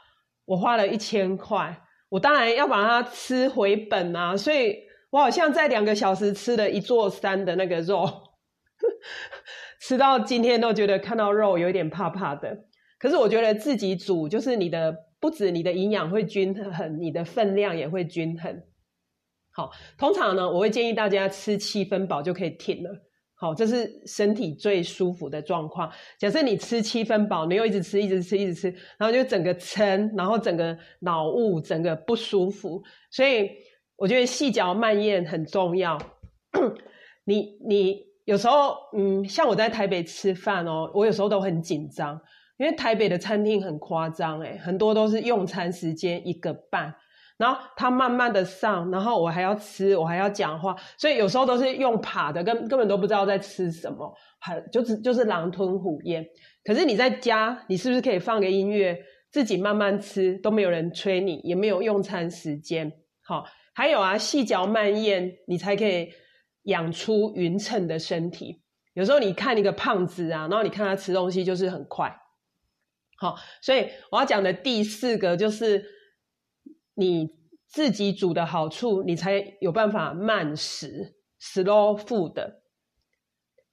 [0.49, 4.35] 我花了一千块，我当然要把它吃回本啊！
[4.35, 4.77] 所以
[5.11, 8.09] 我好像在两个小时吃了一座山的那个肉，
[9.83, 12.65] 吃到今天都觉得看到肉有点怕怕的。
[12.99, 18.63] 可是我觉得自己煮，就是你的不止你的营养会均衡，你的分量也会均衡。
[19.53, 23.08] 好，通常呢，我会建议大家吃七分饱就可以停了。
[23.41, 25.89] 好，这是身体最舒服的状况。
[26.19, 32.83] 假设你吃七分饱，你又一直吃，一直吃，一直吃，然后就整个撑，然后整个脑雾，整个不舒服。
[33.13, 33.49] 所以
[33.95, 35.97] 我觉得细嚼慢咽很重要。
[37.25, 42.21] 你你有时候，嗯，像我在台北吃饭哦，我有时候都很紧张，
[42.59, 46.93] 因为台北的餐厅很夸张，诶很多都是用餐时间一个半。
[47.39, 56.27] 然后他慢慢的上，然后我还要吃，我还要讲话，所以有时候都是用爬的，根根本都不知道在吃什么，还就是就是狼吞虎咽。
[56.65, 58.99] 可是你在家，你是不是可以放个音乐，
[59.31, 62.93] 自己慢慢吃，都没有人催你，也没有用餐时间。
[63.23, 66.09] 好，还有啊，细嚼慢咽，你才可以
[66.65, 68.63] 养出匀称的身体。
[68.95, 72.13] 有时候你看一个胖子啊，然后你看他吃东西就是很快。
[73.17, 75.97] 好，所以我要讲的第四个就是。
[76.99, 77.31] 你
[77.69, 82.35] 自己煮的好处，你才有办法慢食 （slow food）。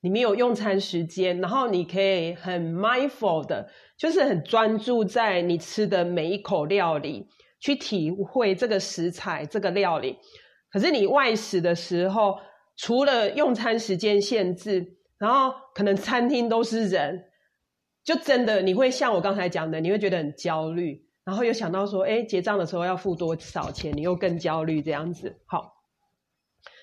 [0.01, 7.27] 你没有用餐时间，然后你可以很 mindful 的，就是很专注在你吃的每一口料理，
[7.59, 10.19] 去体会这个食材、这个料理。
[10.69, 12.37] 可是你外食的时候，
[12.77, 17.23] 除了用餐时间限制，然后可能餐厅都是人，
[18.03, 21.04] 就真的你会像我刚才讲的，你会觉得很焦虑。
[21.25, 23.91] 然后又想到说，哎，结账的时候要付多少钱？
[23.97, 25.35] 你又更焦虑这样子。
[25.47, 25.73] 好，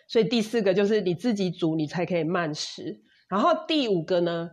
[0.09, 3.01] 所以第四个就是你自己煮，你才可以慢食。
[3.29, 4.51] 然后第五个呢，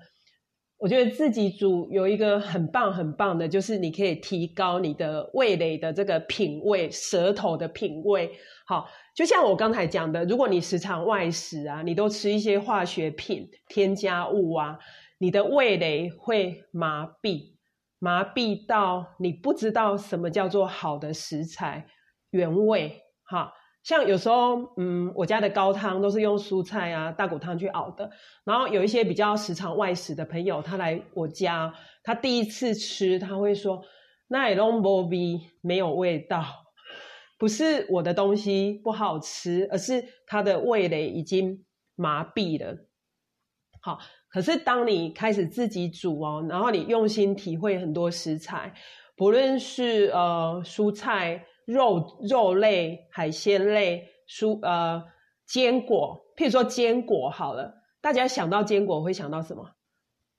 [0.78, 8.32] 我觉得自己煮有一个很棒很棒的，就是你可以提高你的味蕾的这个品味，舌头的品味。
[8.68, 14.78] 好，就像我刚才讲的，如果你时常外食啊，你都吃一些化学品、添加物啊，
[15.18, 17.59] 你的味蕾会麻痹。
[18.00, 21.86] 麻痹到你不知道什么叫做好的食材
[22.32, 23.52] 原味，哈，
[23.84, 28.10] 像有时候，嗯，我家的高汤都是用蔬菜啊、大骨汤去熬的。
[28.46, 33.84] 然后有一些比较时常外食的朋友，他来我家，他第一次吃，他会说
[34.28, 36.46] ：“那 long bobby 没有味道，
[37.38, 42.78] 不是我的东西不好吃，而是他的味蕾已经麻痹了。”
[43.82, 44.00] 好。
[44.32, 48.72] 可是，当你开始自己煮哦，然后你用心体会很多食材，
[49.16, 55.04] 不论是呃蔬菜、肉肉类、海鲜类、蔬呃
[55.48, 59.68] 坚果，譬如说坚果好了，大家想到坚果会想到什么？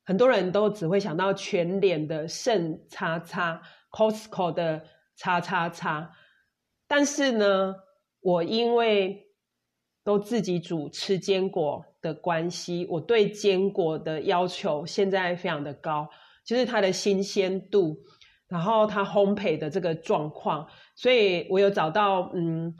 [0.05, 4.85] 很多人都只会想到全脸的圣叉叉、Costco 的
[5.17, 6.13] 叉叉叉，
[6.87, 7.75] 但是呢，
[8.21, 9.25] 我因为
[10.11, 11.85] 都自己煮吃坚果。
[12.03, 16.09] 的关系，我对坚果的要求现在非常的高，
[16.47, 17.95] 就是它的新鲜度，
[18.49, 20.67] 然后它烘焙的这个状况，
[20.97, 22.75] 所以我有找到嗯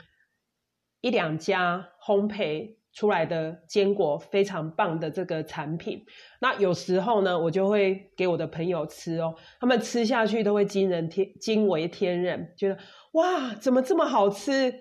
[1.01, 6.03] 一两家烘焙出来的坚果非常棒的这个产品。
[6.39, 12.77] 那有时候呢，我就会给我的朋友吃哦，他们吃下去都会惊人天惊为天人，觉得
[13.11, 14.73] 哇，怎么这么好吃？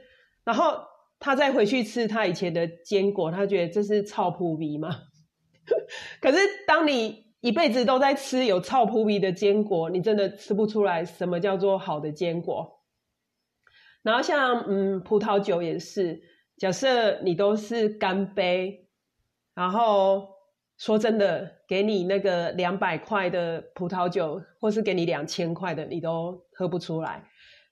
[0.44, 0.88] 然后。
[1.20, 4.88] 他再回去吃他以前的坚果，他觉得这是臭扑鼻吗？
[6.20, 12.80] 可是当你一辈子都在吃有臭扑鼻的坚果，你真的吃不出来什么叫做好的坚果。
[14.02, 16.20] 然后像嗯葡萄酒也是，
[16.56, 18.88] 假设你都是干杯，
[19.54, 20.26] 然后
[20.78, 27.22] 说真的，给你那个两百块的葡萄酒，或是给你两千块的，你都喝不出来。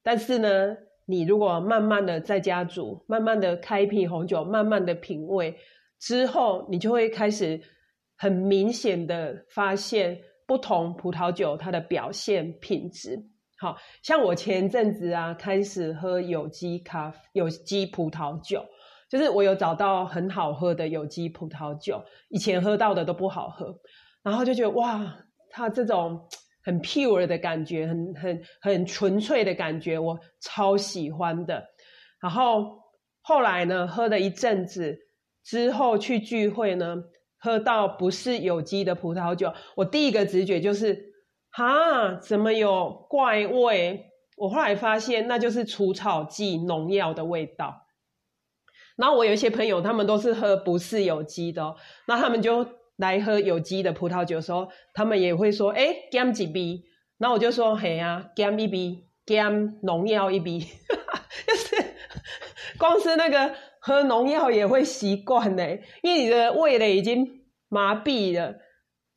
[0.03, 0.77] 但是呢，
[1.11, 5.57] 你如果慢慢的在家煮，慢慢的开一瓶红酒，慢慢的品味
[5.99, 7.59] 之后，你就会开始
[8.19, 13.19] 很明显的发现不同葡萄酒它的表现品质。
[13.59, 18.63] 好像我前阵子啊，开始喝有机咖啡、有机葡萄酒。
[19.09, 23.75] 就是我有找到很好喝的有机葡萄酒，以前喝到的都不好喝，
[24.23, 25.17] 然后就觉得哇，
[25.49, 26.29] 它这种
[26.69, 31.65] 很 pure 的感觉，很很很纯粹的感觉，我超喜欢的。
[32.21, 32.83] 然后
[33.23, 34.99] 后来呢，喝了一阵子
[35.43, 36.97] 之后去聚会呢，
[37.39, 41.15] 喝到不是有机的葡萄酒，我第一个直觉就是，
[41.53, 44.05] 哈，怎么有怪味？
[44.37, 47.87] 我后来发现那就是除草剂、农药的味道。
[48.99, 51.75] 然后我有一些朋友，他们都是喝不是有机的，
[52.07, 52.63] 那他们就
[52.99, 56.83] 来喝有机的葡萄酒的时候，他们也会说：“哎，gam 几杯？”
[57.19, 60.59] 然后我就说：“嘿啊，gam 一杯，gam 农药一杯。
[61.47, 61.77] ”就是
[62.79, 65.65] 光是那个喝农药也会习惯呢，
[66.03, 67.27] 因为你的味蕾已经
[67.69, 68.55] 麻痹了，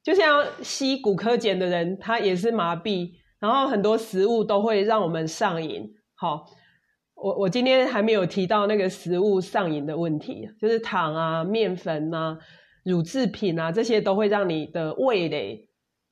[0.02, 5.90] 就像吸骨科碱的人，他也是麻痹，然后很多食物都会让我们上瘾。
[6.16, 6.46] 好。
[7.24, 12.36] 我我今天还没有提到那个食物上瘾的问题，就是糖啊、面粉啊、
[12.84, 15.70] 乳制品啊，这些都会让你的味蕾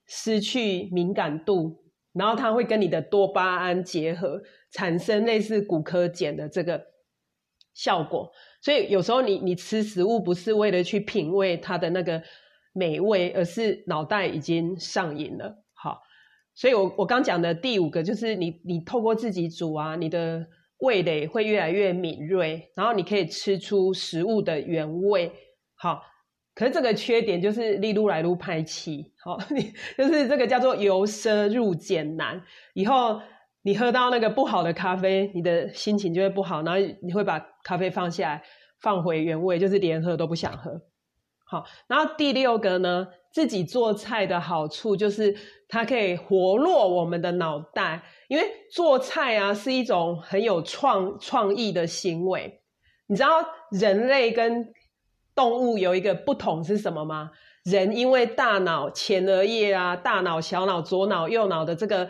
[0.07, 4.41] 失去敏感度，然后它会跟你的多巴胺结合，
[4.71, 6.81] 产生类似骨科碱的这个
[7.73, 8.31] 效果。
[8.61, 12.21] 所以有时候你你吃食物不是为了去品味它的那个
[12.73, 15.63] 美味，而是脑袋已经上瘾了。
[15.73, 16.01] 好，
[16.55, 20.47] 所以我我刚讲的第五个就是你你透过自己煮啊，你的。
[20.79, 25.29] 味蕾会越来越敏锐，然后你可以吃出食物的原味。
[25.75, 26.01] 好，
[26.59, 32.43] 可是这个缺点就是例如来路拍气，好， 你就是这个叫做由奢入俭难。
[32.73, 33.21] 以后
[33.61, 38.43] 你喝到那个不好的咖啡，你的心情就会不好，然后你会把咖啡放下来，
[38.81, 40.81] 放回原位，就是连喝都不想喝。
[41.45, 45.33] 好，然后第六个呢，自己做菜的好处就是
[45.69, 48.03] 它可以活络我们的脑袋。
[48.27, 52.59] 因为做菜啊是一种很有创创意的行为，
[53.07, 53.29] 你知道
[53.71, 54.73] 人类跟
[55.39, 57.31] 动物有一个不同是什么吗？
[57.63, 62.09] 人因为大脑前额叶啊、大脑、小脑、左脑、右脑的这个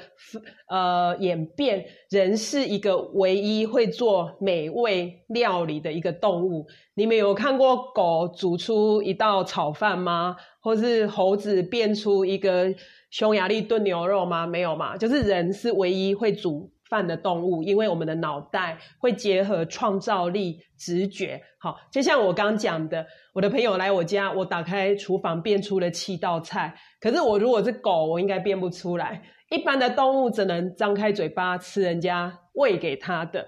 [0.68, 6.66] 呃演变，人是一个唯一会做美味料理的一个动物。
[6.96, 10.36] 你们有看过狗煮出一道炒饭吗？
[10.60, 12.74] 或是猴子变出一个？
[13.12, 14.46] 匈牙利炖牛肉吗？
[14.46, 21.42] 没有嘛，就是人是唯一会煮饭的动物，因为我们的脑袋会结合创造力、直觉。
[21.60, 29.22] 好，就像我刚讲的，我的朋友来我家，我打开厨房变出了七道菜，可是我如果是狗，我应该变不出来。
[29.50, 33.48] 一般的动物只能张开嘴巴吃人家喂给它的。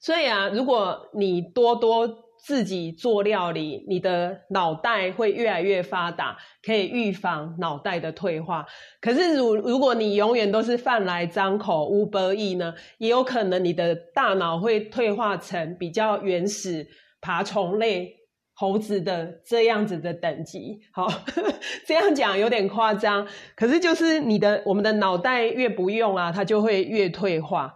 [0.00, 2.21] 所以啊，如果你多多。
[2.44, 8.66] 自己做料理，你的脑袋会越来越发达，可以预防脑袋的退化。
[9.00, 16.84] 可是，如如果你永远都是饭来张口、无伯意呢，也有可能你的大脑会退化成比较原始
[17.20, 18.12] 爬虫类
[18.54, 20.80] 猴子的这样子的等级。
[20.92, 21.06] 好，
[21.86, 23.24] 这样讲有点夸张，
[23.54, 27.72] 可是就是你的我们的脑袋越不用啊，它就会越退化。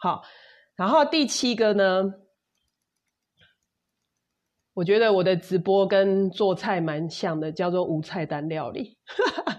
[0.00, 0.22] 好，
[0.74, 2.12] 然后第七个呢？
[4.80, 8.96] 我觉得我的直播跟做菜蛮像的，叫做无菜单料理。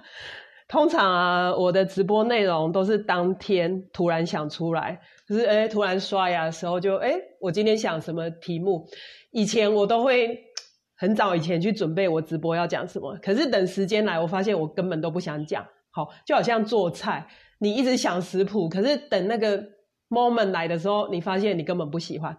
[0.67, 4.99] 通常啊，我的直播内容都是当天突然想出来，
[5.30, 8.88] 就是哎，突然刷牙的时候就哎，我今天想什么题目？
[9.30, 10.39] 以前我都会
[10.97, 15.63] 很早以前去准备我直播要讲什么，可是等时间来，我发现我根本都不想讲。
[15.91, 17.28] 好，就好像做菜，
[17.59, 19.63] 你一直想食谱，可是等那个
[20.09, 22.36] moment 来的时候，你发现你根本不喜欢。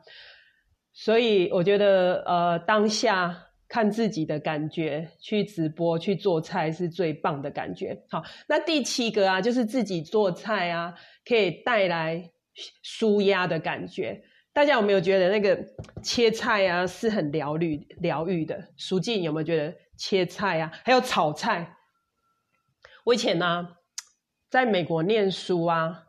[0.93, 8.05] 所以我觉得，呃，当下看自己的感觉，去直播去做菜是最棒的感觉。
[8.11, 12.31] 好，那第七个啊，就是自己做菜啊，可以带来
[12.83, 14.23] 舒压的感觉。
[14.53, 15.59] 大家有没有觉得那个
[16.03, 18.69] 切菜啊是很疗愈、疗愈的？
[18.77, 21.75] 舒静有没有觉得切菜啊，还有炒菜？
[23.05, 23.67] 我以前呢，
[24.51, 26.03] 在美国念书啊，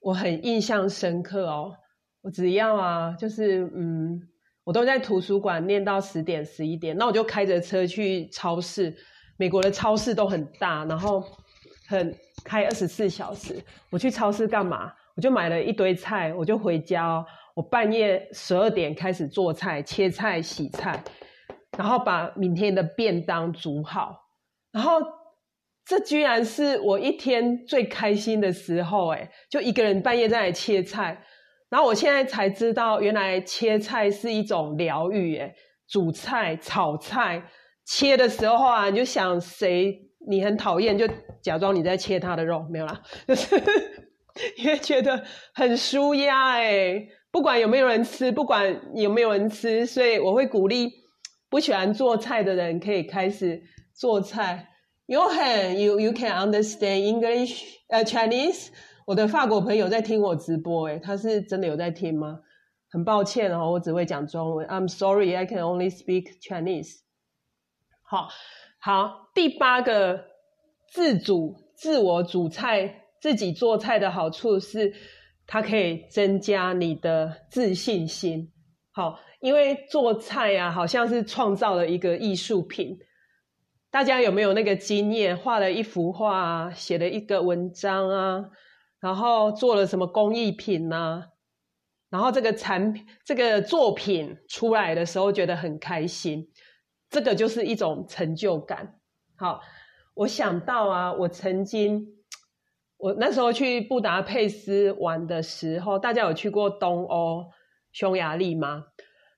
[0.00, 1.76] 我很印象深刻哦。
[2.22, 4.20] 我只要啊，就是嗯，
[4.64, 8.94] 我都在图书馆念到十点十一点，那我就开着车去超市。
[9.36, 11.24] 美国的超市都很大，然后
[11.88, 12.14] 很
[12.44, 13.60] 开二十四小时。
[13.90, 14.92] 我去超市干嘛？
[15.16, 17.24] 我就买了一堆菜，我就回家。
[17.54, 21.02] 我半夜十二点开始做菜、切菜、洗菜，
[21.76, 24.16] 然后把明天的便当煮好，
[24.70, 25.00] 然后
[25.84, 31.22] 这居然是我一天最开心的时候，哎，就一个人半夜在那切菜，
[31.72, 35.54] 然后我现在才知道，原来切菜是一种疗愈，哎，
[35.88, 37.42] 煮菜、炒菜，
[37.86, 39.98] 切的时候啊，你就想谁
[40.28, 41.08] 你很讨厌，就
[41.42, 43.56] 假装你在切他的肉，没有啦，就 是
[44.58, 50.90] 因为觉得很舒压，哎，不管有没有人吃，不管有没有人吃，所以我会鼓励。
[51.48, 53.62] 不喜欢做菜的人可以开始
[53.94, 54.68] 做菜。
[55.06, 58.68] You can you you can understand English 呃 Chinese。
[59.06, 62.40] 我的法国朋友在听我直播，诶他是真的有在听吗？
[62.90, 64.66] 很抱歉哦，我只会讲中文。
[64.68, 67.00] I'm sorry, I can only speak Chinese。
[68.02, 68.28] 好，
[68.78, 70.24] 好，第八个
[70.90, 74.92] 自主、自我煮菜、自己做菜的好处是，
[75.46, 78.52] 它可以增加你的自信心。
[78.90, 79.18] 好。
[79.42, 82.96] 因为做菜啊，好像是创造了一个艺术品。
[83.90, 85.36] 大家有没有那个经验？
[85.36, 88.44] 画了一幅画，写了一个文章啊，
[89.02, 91.24] 然后做了什么工艺品呢？
[92.08, 96.48] 然后这个产品、这个作品出来的时候，觉得很开心。
[97.10, 99.00] 这个就是一种成就感。
[99.36, 99.60] 好，
[100.14, 102.06] 我想到啊，我曾经，
[102.96, 107.50] 我那时候去布达佩斯玩的时候，大家有去过东欧、
[107.90, 108.84] 匈牙利吗？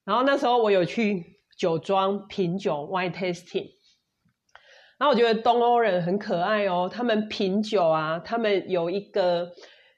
[0.05, 3.71] 然后那时候我有去酒庄品酒 （wine tasting），
[4.99, 6.91] 然后我觉得东欧人很可爱哦。
[6.93, 9.51] 他们品酒啊，他们有一个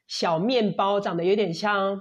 [0.07, 2.01] 小面包，长得有点像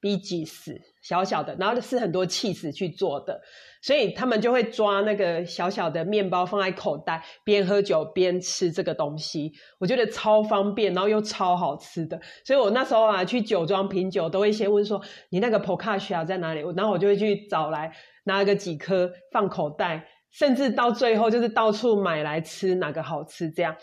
[0.00, 3.40] B G S，小小的，然后是很多 cheese 去做的。
[3.84, 9.50] 所以他们就会抓那个小小的面包放在口袋，边喝酒边吃这个东西。
[9.80, 12.20] 我觉得超方便，然后又超好吃的。
[12.44, 17.92] 所以我那时候啊去酒庄品酒，都会先问说你那个 p o c a s h a 在哪里，然后我就会去找来
[18.24, 23.76] 拿个几颗放口袋，甚至到最后就是到处买来吃哪个好吃这样。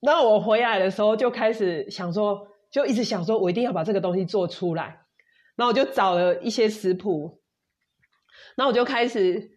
[0.00, 5.00] 然后我回来的时候就开始想说，就一直想说我一定要把这个东西做出来。
[5.56, 7.40] 然后我就找了一些食谱。
[8.56, 9.50] 那我就开始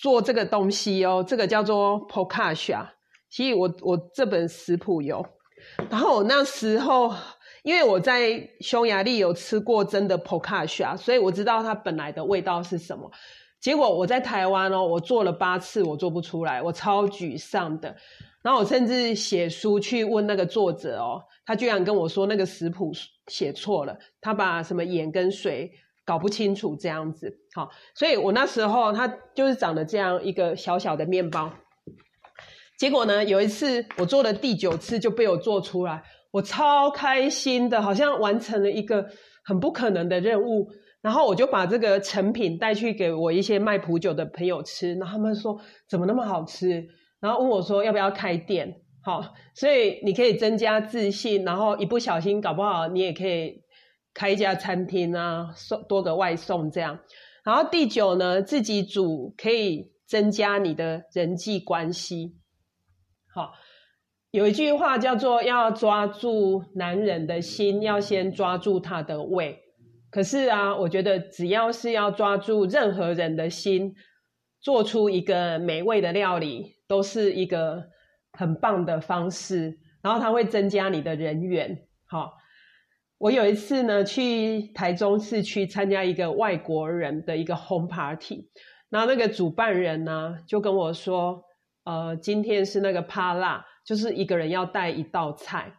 [0.00, 2.92] 做这个东西哦，这个叫做 p o c a s h a
[3.30, 5.26] 其实我我这本食谱有，
[5.90, 7.14] 然后我那时候
[7.62, 13.10] 因为我在匈牙利有吃过真的 p o c a s h a 所以我知道它本来的味道是什么。
[13.60, 17.96] 结果我在台湾哦，我做了八次，我做不出来，我超沮丧的。
[18.42, 22.92] 然后我甚至写书去问那个作者哦，他居然跟我说那个食谱
[23.26, 25.70] 写错了，他把什么盐跟水。
[26.08, 31.52] 搞不清楚这样子，好，所以我那时候它就是长得这样一个小小的面包。
[32.78, 39.04] 结果呢，有一次我做了第九次就被我做出来，我超开心的，好像完成了一个
[39.42, 40.70] 很不可能的任务。
[41.06, 46.88] 然后我就把这个成品带去给我一些卖普酒的朋友吃，然后他们说怎么那么好吃，
[47.20, 49.22] 然后问我说要不要开店，好，
[49.54, 53.62] 所以你可以增加自信，然后一不小心搞不好你也可以。
[54.18, 57.00] 开一家餐厅啊，送多个外送这样。
[57.44, 62.34] 然后第九呢，自己煮可以增加你的人际关系。
[63.34, 63.52] 好，
[64.30, 69.58] 有一句话叫做“要抓住男人的心，要先抓住他的胃”。
[70.16, 73.94] 可是啊，我觉得只要是要抓住任何人的心，
[74.60, 77.84] 做出一个美味的料理，都是一个
[78.32, 79.78] 很棒的方式。
[80.00, 81.86] 然后它会增加你的人缘。
[82.06, 82.32] 好。
[83.18, 88.48] 我有一次呢，去台中市区参加一个外国人的一个 home party，
[88.88, 91.42] 然后那个主办人呢就跟我说，
[91.84, 95.74] 呃，今天是那个帕拉，就是一个人要带一道菜。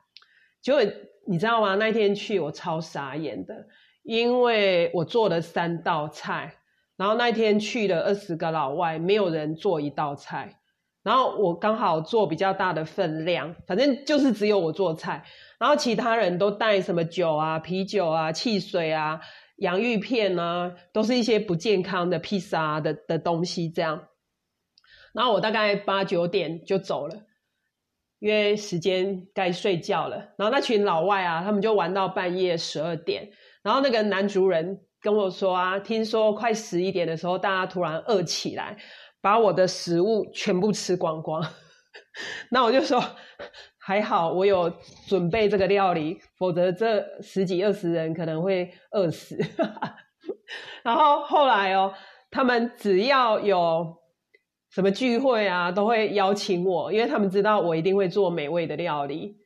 [0.61, 0.81] 结果
[1.27, 1.73] 你知道吗？
[1.73, 3.67] 那天去我超傻眼的，
[4.07, 6.53] 因为我做了三道菜，
[6.95, 10.61] 然后那天去了二十个老外，没有人做一道菜，
[11.03, 15.25] 然后我刚好做比较大的分量，反正就是只有我做菜。
[15.59, 19.19] 然后其他人都带什么酒啊、啤酒啊、汽水啊、
[19.57, 24.07] 洋芋片啊，都是一些不健康的披萨的的东西这样。
[25.13, 27.23] 然后我大概八九点就走了，
[28.19, 30.29] 因为时间该睡觉了。
[30.37, 33.31] 然后那群老外啊，他们就玩到半夜十二点。
[33.63, 38.77] 然后那个男主人跟我说啊，听说快十一点的时候，大家突然饿起来，
[39.21, 41.43] 把我的食物全部吃光光。
[42.51, 43.03] 那我就说。
[43.79, 44.69] 还好我有
[45.07, 49.37] 准备这个料理，否则这十几二十人可能会饿死。
[50.83, 51.93] 然后后来哦，
[52.29, 53.95] 他们只要有
[54.71, 59.37] 什么聚会啊，都会邀请我，因为他们知道我一定会做美味的料理。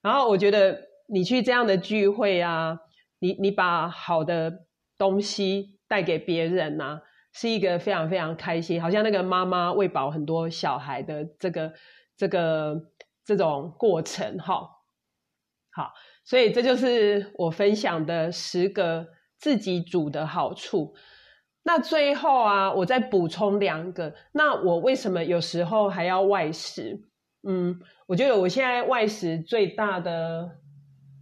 [0.00, 2.78] 然后我觉得你去这样的聚会啊，
[3.18, 4.66] 你你把好的
[4.96, 7.00] 东西带给别人呐，
[7.32, 11.72] 是一个非常非常开心，好像那个妈妈喂饱很多小孩的这个
[12.16, 12.76] 这个
[13.24, 14.68] 这种过程哈。
[15.70, 15.92] 好，
[16.24, 19.06] 所以这就是我分享的十个
[19.38, 20.94] 自己煮的好处。
[21.62, 24.14] 那最后啊，我再补充两个。
[24.32, 27.02] 那我为什么有时候还要外食？
[27.46, 30.58] 嗯，我觉得我现在外食最大的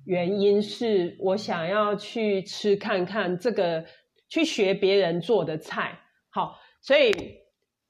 [0.06, 3.84] 原因是我想要去吃看看这个，
[4.28, 5.98] 去学别人做的菜。
[6.30, 7.12] 好，所以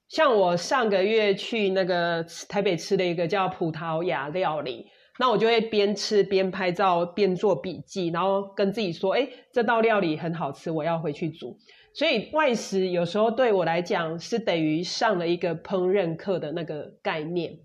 [0.09, 4.87] 像我上个月去那个台北吃了一个叫葡萄牙料理，
[5.19, 11.57] 那我就会边吃边拍照边做笔记，然后跟自己说：“哎，这道料理很好吃，我要回去煮。”
[11.93, 17.57] 所以外食有时候对我来讲是等于上了一个烹饪课的那个概念，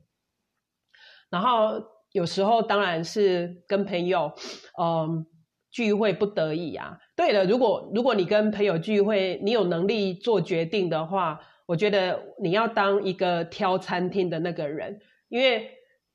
[1.31, 1.83] 然后
[2.13, 4.33] 有时候当然是跟朋友
[4.81, 5.27] 嗯
[5.71, 6.99] 聚会不得已啊。
[7.17, 15.71] 对了，如果如果你跟朋友聚会，你有能力做决定的话，我觉得你要当一个挑餐厅的那个人，因为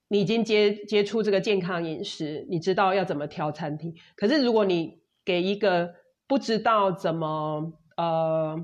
[0.10, 3.94] 你已经接接触这个健康饮食，你知道要怎么挑餐厅。
[4.16, 5.94] 可是如果你给一个
[6.28, 8.56] 不知道怎么呃，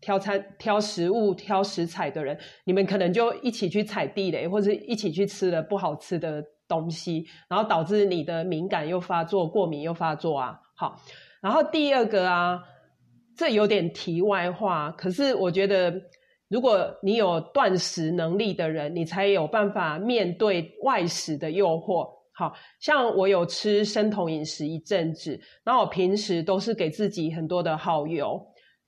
[0.00, 10.60] 挑餐、挑食物、挑食材的人，你们可能就一起去踩地雷，或者一起去吃了不好吃的东西，然后导致你的敏感又发作、过敏又发作啊。
[10.76, 11.00] 好，
[11.40, 12.62] 然后第二个啊，
[13.36, 15.94] 这有点题外话，可是我觉得，
[16.48, 22.16] 如果你有断食能力的人，你才有办法面对外食的诱惑。
[22.38, 28.38] 好像我有吃生酮饮食一阵子，那我平时都是给自己很多的好油。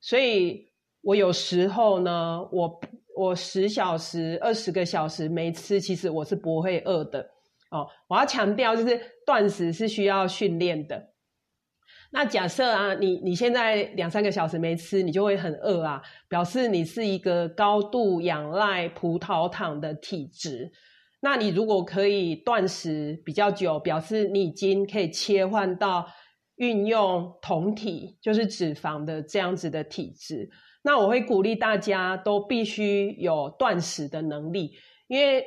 [0.00, 0.68] 所以，
[1.00, 2.80] 我有时候呢，我
[3.16, 7.26] 我十小时、二十个小时没吃，其实我是不会饿的
[7.70, 7.86] 哦。
[8.08, 11.12] 我要强调，就是断食是需要训练的。
[12.10, 20.70] 那假设啊，你你现在两三个小时没吃，你就会很饿啊，表示你是一个高度仰赖葡萄糖的体质。
[21.20, 26.06] 那你如果可以断食比较久，表示你已经可以切换到。
[26.60, 30.50] 运用酮体就是脂肪的这样子的体质，
[30.82, 34.72] 那我会鼓励大家都必须有断食的能力，
[35.06, 35.44] 因为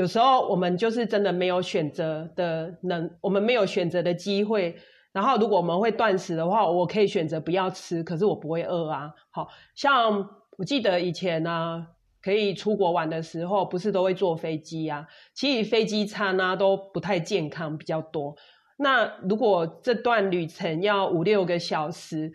[0.00, 4.74] 有时候我们就是真的没有选择的能，我们没有选择的机会。
[5.12, 9.12] 然后如果我们会断食的话，我可以选择不要吃，可是我不会饿啊。
[9.30, 10.26] 好像
[10.56, 11.86] 我记得以前呢，
[12.22, 15.06] 可以出国玩的时候，不是都会坐飞机啊？
[15.34, 18.34] 其实飞机餐啊都不太健康，比较多。
[18.78, 22.32] 那如果这段旅程要五六个小时，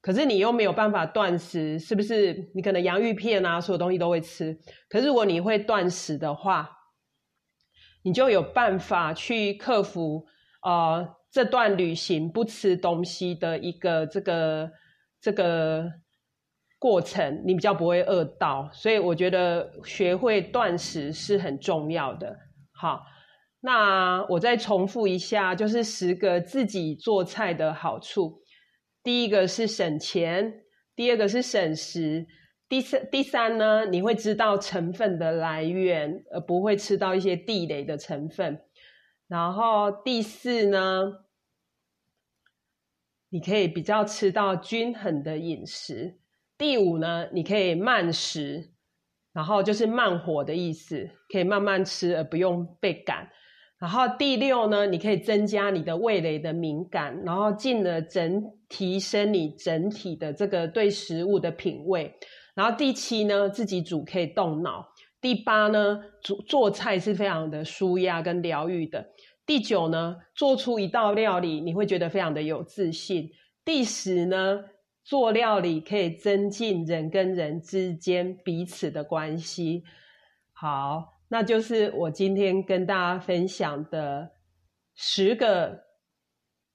[0.00, 2.48] 可是你又没有办法断食，是不是？
[2.54, 4.56] 你可能洋芋片啊，所有东西都会吃。
[4.88, 6.70] 可是如果你会断食的话，
[8.02, 10.26] 你就有办法去克服
[10.62, 14.70] 呃这段旅行不吃东西的一个这个
[15.20, 15.90] 这个
[16.78, 18.70] 过程，你比较不会饿到。
[18.72, 22.36] 所以我觉得学会断食是很重要的。
[22.72, 23.02] 好。
[23.60, 28.40] 那我再重复一下，就是十个自己做菜的好处。
[29.02, 30.62] 第一个是省钱，
[30.94, 32.24] 第二个是省时，
[32.68, 38.60] 第三第三呢，你会知道成分的来源，而不会吃到一些地雷的成分。
[39.26, 41.24] 然后第四呢，
[43.30, 46.18] 你可以比较吃到均衡的饮食。
[46.58, 48.70] 第五呢，你可以慢食，
[49.32, 53.30] 然后就是慢火的意思，可以慢慢吃，而不用被赶。
[53.78, 62.12] 然后第六呢，你可以增加你的味蕾的敏感，然后进而整提升你整体的这个对食物的品味。
[62.58, 64.84] 然后第七呢，自己煮可以动脑。
[65.20, 69.06] 第八呢，煮做菜是非常的舒压跟疗愈的。
[69.46, 73.30] 第九呢，做出一道料理你会觉得非常的有自信。
[73.64, 74.64] 第十呢，
[75.04, 79.84] 做料理可以增进人跟人之间彼此的关系。
[80.52, 81.14] 好。
[81.30, 84.30] 那就是我今天跟大家分享的
[84.94, 85.78] 十个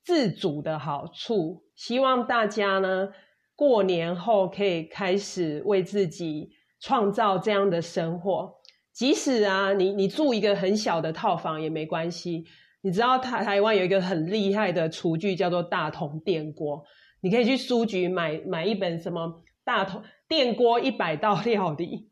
[0.03, 3.09] 自主的好处，希望大家呢
[3.55, 6.49] 过年后可以开始为自己
[6.79, 8.53] 创造这样的生活。
[8.91, 12.45] 即使啊，你你住一个很小的套房也没关系。
[12.81, 16.83] 你知道台台湾有一个很厉害的厨具叫做大同电锅，
[17.21, 22.09] 你可以去书局买买一本什么大同电锅一百道料理。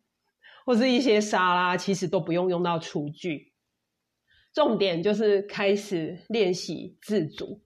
[0.63, 3.51] 或是一些沙拉，其实都不用用到厨具，
[4.53, 7.63] 重点就是开始练习自主。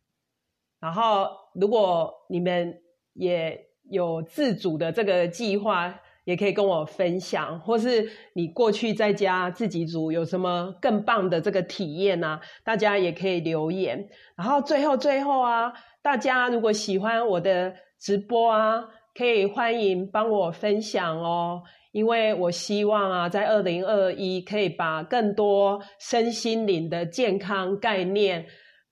[0.80, 2.82] 然后，如果你们
[3.16, 3.60] 也
[3.90, 12.40] 有自主的这个计划，也可以跟我分享，或是你过去在家自己煮有什么更棒的这个体验啊？
[12.64, 14.08] 大家也可以留言。
[14.38, 18.86] 然后最后最后啊，大家如果喜欢我的直播啊。
[19.18, 21.64] 可以欢迎帮我分享哦，
[21.94, 28.46] 因为我希望啊，在二零二一可以把更多身心灵的健康概念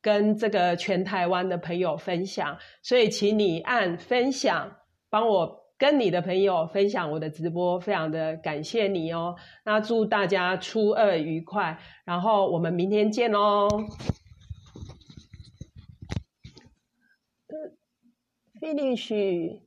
[0.04, 4.76] 跟这个全台湾的朋友分享，所以请你按分享，
[5.10, 9.36] 帮我跟你的朋友分享我的直播，非常的感谢你哦。
[9.64, 13.68] 那祝大家初二愉快，然后我们明天见哦。
[18.60, 19.62] finish